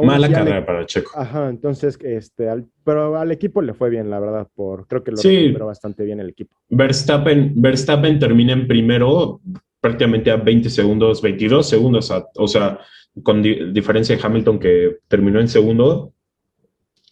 Mala 0.03 0.31
carrera 0.31 0.65
para 0.67 0.85
Checo. 0.87 1.11
Ajá, 1.15 1.49
entonces, 1.49 1.99
este, 2.03 2.47
pero 2.85 3.17
al 3.17 3.33
equipo 3.33 3.63
le 3.63 3.75
fue 3.75 3.91
bien, 3.91 4.11
la 4.11 4.21
verdad, 4.21 4.47
por 4.55 4.87
creo 4.87 5.03
que 5.03 5.13
lo 5.13 5.17
sí. 5.17 5.51
bastante 5.53 6.05
bien 6.05 6.21
el 6.21 6.29
equipo. 6.29 6.55
Verstappen, 6.69 7.55
Verstappen 7.57 8.19
termina 8.19 8.53
en 8.53 8.69
primero 8.69 9.41
prácticamente 9.81 10.31
a 10.31 10.37
20 10.37 10.69
segundos, 10.69 11.23
22 11.23 11.69
segundos, 11.69 12.13
o 12.37 12.49
sea, 12.49 12.79
con 13.23 13.43
diferencia 13.43 14.17
de 14.17 14.23
Hamilton 14.23 14.59
que 14.59 14.99
terminó 15.09 15.41
en 15.41 15.49
segundo, 15.49 16.13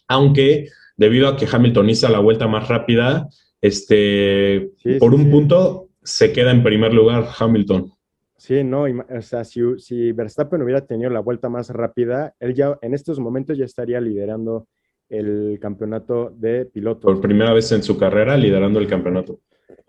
aunque 0.07 0.69
debido 0.95 1.27
a 1.27 1.37
que 1.37 1.47
Hamilton 1.51 1.89
hizo 1.89 2.09
la 2.09 2.19
vuelta 2.19 2.47
más 2.47 2.67
rápida, 2.67 3.27
este, 3.61 4.71
por 4.99 5.13
un 5.13 5.29
punto 5.29 5.89
se 6.03 6.31
queda 6.31 6.51
en 6.51 6.63
primer 6.63 6.93
lugar 6.93 7.27
Hamilton. 7.37 7.91
Sí, 8.37 8.63
no, 8.63 8.83
o 8.83 9.21
sea, 9.21 9.43
si, 9.43 10.11
Verstappen 10.11 10.61
hubiera 10.61 10.85
tenido 10.85 11.09
la 11.09 11.19
vuelta 11.19 11.49
más 11.49 11.69
rápida, 11.69 12.35
él 12.39 12.53
ya 12.53 12.77
en 12.81 12.93
estos 12.93 13.19
momentos 13.19 13.57
ya 13.57 13.65
estaría 13.65 13.99
liderando 13.99 14.67
el 15.09 15.57
campeonato 15.59 16.31
de 16.35 16.65
pilotos. 16.65 17.03
Por 17.03 17.21
primera 17.21 17.53
vez 17.53 17.71
en 17.71 17.81
su 17.81 17.97
carrera 17.97 18.37
liderando 18.37 18.79
el 18.79 18.87
campeonato. 18.87 19.39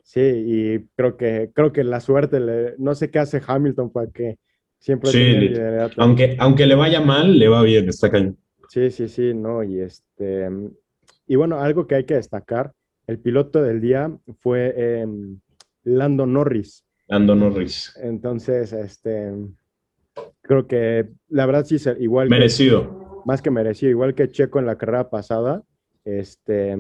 Sí, 0.03 0.21
y 0.21 0.79
creo 0.97 1.17
que, 1.17 1.51
creo 1.55 1.73
que 1.73 1.85
la 1.85 2.01
suerte, 2.01 2.41
le, 2.41 2.75
no 2.79 2.95
sé 2.95 3.11
qué 3.11 3.19
hace 3.19 3.43
Hamilton 3.47 3.91
para 3.91 4.11
que 4.11 4.39
siempre... 4.79 5.11
Sí, 5.11 5.53
aunque, 5.97 6.37
aunque 6.39 6.67
le 6.67 6.75
vaya 6.75 7.01
mal, 7.01 7.39
le 7.39 7.49
va 7.49 7.63
bien, 7.63 7.89
está 7.89 8.11
cañón. 8.11 8.37
Sí, 8.69 8.91
sí, 8.91 9.09
sí, 9.09 9.35
no, 9.35 9.63
y 9.63 9.81
este... 9.81 10.49
Y 11.27 11.37
bueno, 11.37 11.61
algo 11.61 11.87
que 11.87 11.95
hay 11.95 12.05
que 12.05 12.15
destacar, 12.15 12.73
el 13.07 13.19
piloto 13.19 13.63
del 13.63 13.81
día 13.81 14.11
fue 14.41 15.01
em, 15.01 15.41
Lando 15.85 16.27
Norris. 16.27 16.85
Lando 17.07 17.35
Norris. 17.35 17.95
Entonces, 18.03 18.73
este, 18.73 19.33
creo 20.43 20.67
que 20.67 21.09
la 21.29 21.47
verdad 21.47 21.65
sí, 21.65 21.77
igual. 22.01 22.29
Merecido. 22.29 23.23
más 23.25 23.43
que 23.43 23.51
merecido, 23.51 23.91
igual 23.91 24.15
que 24.15 24.31
Checo 24.31 24.59
en 24.59 24.67
la 24.67 24.77
carrera 24.77 25.09
pasada, 25.09 25.63
este, 26.05 26.77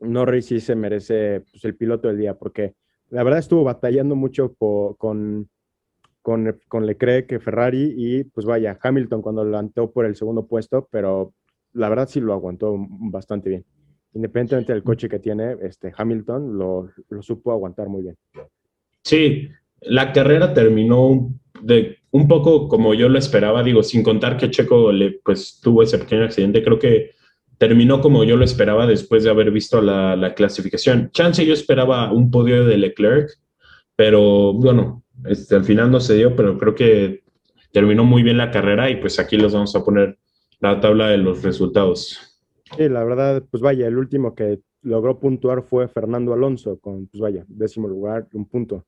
Norris 0.00 0.46
sí 0.46 0.60
se 0.60 0.74
merece 0.74 1.42
pues, 1.50 1.64
el 1.64 1.76
piloto 1.76 2.08
del 2.08 2.18
día, 2.18 2.34
porque 2.34 2.74
la 3.10 3.22
verdad 3.22 3.40
estuvo 3.40 3.62
batallando 3.62 4.16
mucho 4.16 4.54
con, 4.54 5.48
con, 6.22 6.60
con 6.68 6.86
Leclerc, 6.86 7.40
Ferrari, 7.40 7.94
y 7.96 8.24
pues 8.24 8.46
vaya, 8.46 8.78
Hamilton 8.80 9.22
cuando 9.22 9.44
levantó 9.44 9.90
por 9.90 10.06
el 10.06 10.16
segundo 10.16 10.46
puesto, 10.46 10.88
pero 10.90 11.34
la 11.72 11.88
verdad 11.88 12.08
sí 12.08 12.20
lo 12.20 12.32
aguantó 12.32 12.74
bastante 12.78 13.50
bien. 13.50 13.64
Independientemente 14.14 14.72
del 14.72 14.82
coche 14.82 15.08
que 15.08 15.18
tiene, 15.18 15.56
este 15.62 15.92
Hamilton 15.96 16.56
lo, 16.58 16.88
lo 17.08 17.22
supo 17.22 17.52
aguantar 17.52 17.88
muy 17.88 18.02
bien. 18.02 18.16
Sí, 19.02 19.48
la 19.80 20.12
carrera 20.12 20.54
terminó 20.54 21.30
de 21.60 21.98
un 22.10 22.28
poco 22.28 22.68
como 22.68 22.94
yo 22.94 23.08
lo 23.08 23.18
esperaba, 23.18 23.62
digo, 23.62 23.82
sin 23.82 24.02
contar 24.02 24.36
que 24.36 24.50
Checo 24.50 24.92
le, 24.92 25.20
pues, 25.24 25.60
tuvo 25.60 25.82
ese 25.82 25.98
pequeño 25.98 26.24
accidente, 26.24 26.62
creo 26.62 26.78
que 26.78 27.12
terminó 27.58 28.00
como 28.00 28.24
yo 28.24 28.36
lo 28.36 28.44
esperaba 28.44 28.86
después 28.86 29.24
de 29.24 29.30
haber 29.30 29.50
visto 29.50 29.80
la, 29.80 30.34
clasificación. 30.34 31.10
Chance 31.12 31.46
yo 31.46 31.54
esperaba 31.54 32.12
un 32.12 32.30
podio 32.30 32.66
de 32.66 32.76
Leclerc, 32.76 33.30
pero 33.96 34.52
bueno, 34.52 35.04
este, 35.24 35.54
al 35.54 35.64
final 35.64 35.90
no 35.90 36.00
se 36.00 36.14
dio, 36.14 36.34
pero 36.36 36.58
creo 36.58 36.74
que 36.74 37.22
terminó 37.72 38.04
muy 38.04 38.22
bien 38.22 38.36
la 38.36 38.50
carrera 38.50 38.90
y 38.90 38.96
pues 38.96 39.18
aquí 39.18 39.36
les 39.36 39.52
vamos 39.52 39.74
a 39.74 39.84
poner 39.84 40.18
la 40.60 40.80
tabla 40.80 41.08
de 41.08 41.18
los 41.18 41.42
resultados. 41.42 42.40
Sí, 42.76 42.88
la 42.88 43.04
verdad, 43.04 43.42
pues 43.50 43.62
vaya, 43.62 43.86
el 43.86 43.98
último 43.98 44.34
que 44.34 44.60
logró 44.82 45.18
puntuar 45.18 45.62
fue 45.62 45.88
Fernando 45.88 46.32
Alonso 46.32 46.78
con, 46.78 47.06
pues 47.06 47.20
vaya, 47.20 47.44
décimo 47.48 47.88
lugar, 47.88 48.28
un 48.32 48.46
punto. 48.46 48.86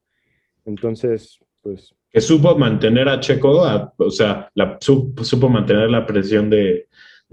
Entonces, 0.65 1.39
pues... 1.63 1.95
Que 2.11 2.21
supo 2.21 2.57
mantener 2.57 3.09
a 3.09 3.21
Checo, 3.21 3.63
o 3.97 4.11
sea, 4.11 4.49
la, 4.55 4.79
supo, 4.81 5.49
mantener 5.49 5.91
la 5.91 6.07
presión 6.07 6.49
de, 6.49 6.89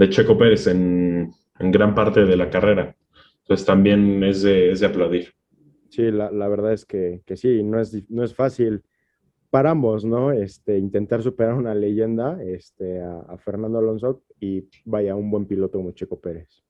Checo 0.09 0.37
Pérez 0.37 0.67
en, 0.67 1.31
gran 1.59 1.93
parte 1.93 2.25
de 2.25 2.35
la 2.35 2.49
carrera. 2.49 2.95
Entonces 3.41 3.65
también 3.65 4.23
es 4.23 4.41
de, 4.41 4.75
aplaudir. 4.83 5.33
Sí, 5.89 6.09
la, 6.09 6.47
verdad 6.47 6.73
es 6.73 6.85
que, 6.85 7.21
sí, 7.35 7.61
no 7.61 7.79
es, 7.79 8.09
no 8.09 8.23
es 8.23 8.33
fácil 8.33 8.81
para 9.51 9.71
ambos, 9.71 10.03
¿no? 10.03 10.31
Este, 10.31 10.77
intentar 10.79 11.21
superar 11.21 11.53
una 11.53 11.75
leyenda 11.75 12.41
este, 12.41 13.01
a, 13.01 13.19
a, 13.19 13.37
Fernando 13.37 13.77
Alonso 13.77 14.23
y 14.39 14.67
vaya, 14.85 15.15
un 15.15 15.29
buen 15.29 15.45
piloto 15.45 15.77
como 15.77 15.91
Checo 15.91 16.19
Pérez. 16.19 16.63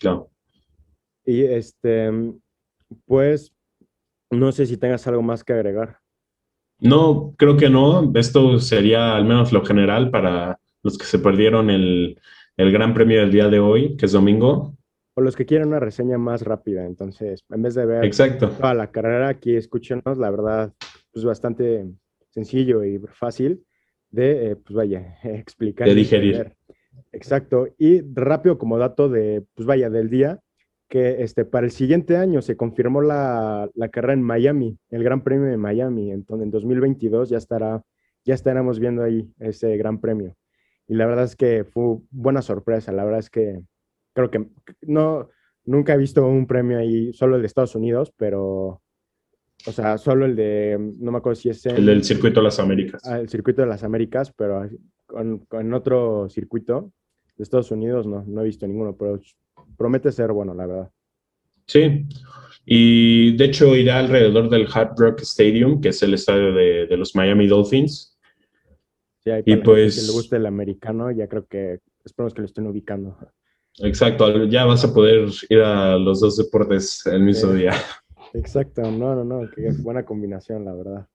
Claro. 0.00 0.30
Y 1.24 1.42
este, 1.42 2.10
pues 3.06 3.54
no 4.30 4.52
sé 4.52 4.66
si 4.66 4.76
tengas 4.76 5.06
algo 5.06 5.22
más 5.22 5.44
que 5.44 5.52
agregar. 5.52 5.98
No, 6.80 7.34
creo 7.36 7.56
que 7.56 7.70
no. 7.70 8.12
Esto 8.14 8.58
sería 8.58 9.16
al 9.16 9.24
menos 9.24 9.52
lo 9.52 9.64
general 9.64 10.10
para 10.10 10.58
los 10.82 10.98
que 10.98 11.06
se 11.06 11.18
perdieron 11.18 11.70
el, 11.70 12.18
Gran 12.56 12.94
Premio 12.94 13.20
del 13.20 13.32
día 13.32 13.48
de 13.48 13.60
hoy, 13.60 13.96
que 13.96 14.06
es 14.06 14.12
domingo. 14.12 14.76
O 15.14 15.20
los 15.20 15.36
que 15.36 15.46
quieren 15.46 15.68
una 15.68 15.80
reseña 15.80 16.18
más 16.18 16.42
rápida. 16.42 16.84
Entonces, 16.84 17.44
en 17.50 17.62
vez 17.62 17.74
de 17.74 17.86
ver 17.86 18.04
Exacto. 18.04 18.48
toda 18.50 18.74
la 18.74 18.90
carrera, 18.90 19.28
aquí 19.28 19.54
escúchenos. 19.54 20.18
La 20.18 20.30
verdad, 20.30 20.72
pues 21.12 21.24
bastante 21.24 21.86
sencillo 22.34 22.84
y 22.84 22.98
fácil 22.98 23.64
de, 24.10 24.50
eh, 24.50 24.56
pues 24.56 24.74
vaya, 24.74 25.18
explicar. 25.24 25.88
De 25.88 25.94
digerir. 25.94 26.54
Exacto. 27.12 27.68
Y 27.78 28.02
rápido 28.14 28.58
como 28.58 28.78
dato 28.78 29.08
de, 29.08 29.44
pues 29.54 29.66
vaya, 29.66 29.88
del 29.88 30.10
día, 30.10 30.40
que 30.88 31.22
este, 31.22 31.44
para 31.44 31.66
el 31.66 31.72
siguiente 31.72 32.16
año 32.16 32.42
se 32.42 32.56
confirmó 32.56 33.00
la, 33.02 33.70
carrera 33.90 34.12
en 34.12 34.22
Miami, 34.22 34.78
el 34.90 35.02
Gran 35.04 35.22
Premio 35.22 35.46
de 35.46 35.56
Miami. 35.56 36.12
Entonces, 36.12 36.44
en 36.44 36.50
2022 36.50 37.30
ya 37.30 37.38
estará, 37.38 37.82
ya 38.24 38.34
estaremos 38.34 38.78
viendo 38.78 39.02
ahí 39.02 39.32
ese 39.38 39.76
Gran 39.76 40.00
Premio. 40.00 40.36
Y 40.86 40.94
la 40.94 41.06
verdad 41.06 41.24
es 41.24 41.36
que 41.36 41.64
fue 41.64 41.98
buena 42.10 42.42
sorpresa. 42.42 42.92
La 42.92 43.04
verdad 43.04 43.20
es 43.20 43.30
que 43.30 43.62
creo 44.12 44.30
que 44.30 44.46
no, 44.82 45.30
nunca 45.64 45.94
he 45.94 45.98
visto 45.98 46.26
un 46.26 46.46
premio 46.46 46.78
ahí, 46.78 47.12
solo 47.12 47.36
el 47.36 47.42
de 47.42 47.46
Estados 47.46 47.74
Unidos, 47.74 48.12
pero, 48.16 48.82
o 49.66 49.72
sea, 49.72 49.98
solo 49.98 50.26
el 50.26 50.36
de, 50.36 50.76
no 50.98 51.12
me 51.12 51.18
acuerdo 51.18 51.36
si 51.36 51.48
es 51.48 51.64
el 51.66 51.86
del 51.86 52.04
Circuito 52.04 52.40
de 52.40 52.44
las 52.44 52.58
Américas. 52.58 53.02
Ah, 53.04 53.18
el 53.18 53.28
Circuito 53.28 53.62
de 53.62 53.68
las 53.68 53.82
Américas, 53.82 54.32
pero 54.36 54.68
con, 55.06 55.38
con 55.46 55.72
otro 55.72 56.28
circuito 56.28 56.92
de 57.36 57.42
Estados 57.42 57.70
Unidos 57.70 58.06
no, 58.06 58.24
no 58.26 58.42
he 58.42 58.44
visto 58.44 58.66
ninguno, 58.66 58.96
pero 58.96 59.20
promete 59.76 60.12
ser 60.12 60.32
bueno, 60.32 60.54
la 60.54 60.66
verdad. 60.66 60.90
Sí, 61.66 62.06
y 62.66 63.36
de 63.36 63.44
hecho 63.44 63.74
irá 63.74 63.98
alrededor 63.98 64.48
del 64.48 64.66
Hard 64.72 64.94
Rock 64.98 65.20
Stadium, 65.22 65.80
que 65.80 65.90
es 65.90 66.02
el 66.02 66.14
estadio 66.14 66.52
de, 66.52 66.96
los 66.96 67.14
Miami 67.14 67.46
Dolphins. 67.46 68.18
Sí, 69.18 69.30
y 69.44 69.56
pues... 69.56 69.94
Si 69.94 70.06
le 70.06 70.12
gusta 70.12 70.36
el 70.36 70.46
americano, 70.46 71.10
ya 71.10 71.26
creo 71.26 71.46
que 71.46 71.80
esperemos 72.04 72.34
que 72.34 72.42
lo 72.42 72.46
estén 72.46 72.66
ubicando. 72.66 73.16
Exacto, 73.78 74.44
ya 74.44 74.64
vas 74.66 74.84
a 74.84 74.94
poder 74.94 75.28
ir 75.48 75.60
a 75.60 75.96
los 75.98 76.20
dos 76.20 76.36
deportes 76.36 77.04
el 77.06 77.22
mismo 77.22 77.52
día. 77.52 77.72
Exacto, 78.34 78.82
no, 78.82 79.14
no, 79.14 79.24
no, 79.24 79.50
qué 79.50 79.70
buena 79.78 80.04
combinación, 80.04 80.64
la 80.64 80.74
verdad. 80.74 81.06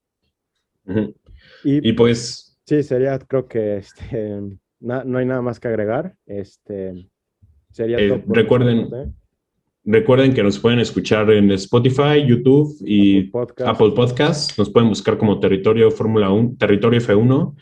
y, 1.64 1.94
pues... 1.94 2.60
Sí, 2.66 2.84
sería, 2.84 3.18
creo 3.20 3.48
que 3.48 3.78
este, 3.78 4.42
no 4.80 5.18
hay 5.18 5.26
nada 5.26 5.42
más 5.42 5.60
que 5.60 5.68
agregar. 5.68 6.16
Este, 6.26 7.10
eh, 7.78 8.24
recuerden, 8.28 9.14
recuerden 9.86 10.34
que 10.34 10.44
nos 10.44 10.60
pueden 10.60 10.80
escuchar 10.80 11.30
en 11.32 11.52
Spotify, 11.52 12.26
YouTube 12.26 12.76
y 12.86 13.32
Apple 13.66 13.92
Podcasts. 13.96 14.58
Nos 14.58 14.70
pueden 14.70 14.90
buscar 14.90 15.18
como 15.18 15.40
Territorio 15.40 15.92
Fórmula 15.92 16.32
1, 16.32 16.56
Territorio 16.58 17.00
F1. 17.00 17.56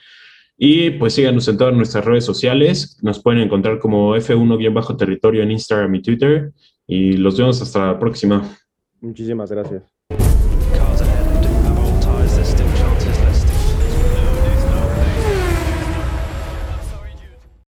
Y 0.57 0.91
pues 0.91 1.13
síganos 1.13 1.47
en 1.47 1.57
todas 1.57 1.75
nuestras 1.75 2.03
redes 2.05 2.25
sociales. 2.25 2.97
Nos 3.03 3.21
pueden 3.21 3.41
encontrar 3.41 3.79
como 3.79 4.15
F1-territorio 4.15 5.43
en 5.43 5.51
Instagram 5.51 5.93
y 5.95 6.01
Twitter. 6.01 6.51
Y 6.87 7.13
los 7.13 7.37
vemos 7.37 7.61
hasta 7.61 7.87
la 7.87 7.99
próxima. 7.99 8.57
Muchísimas 9.01 9.51
gracias. 9.51 9.96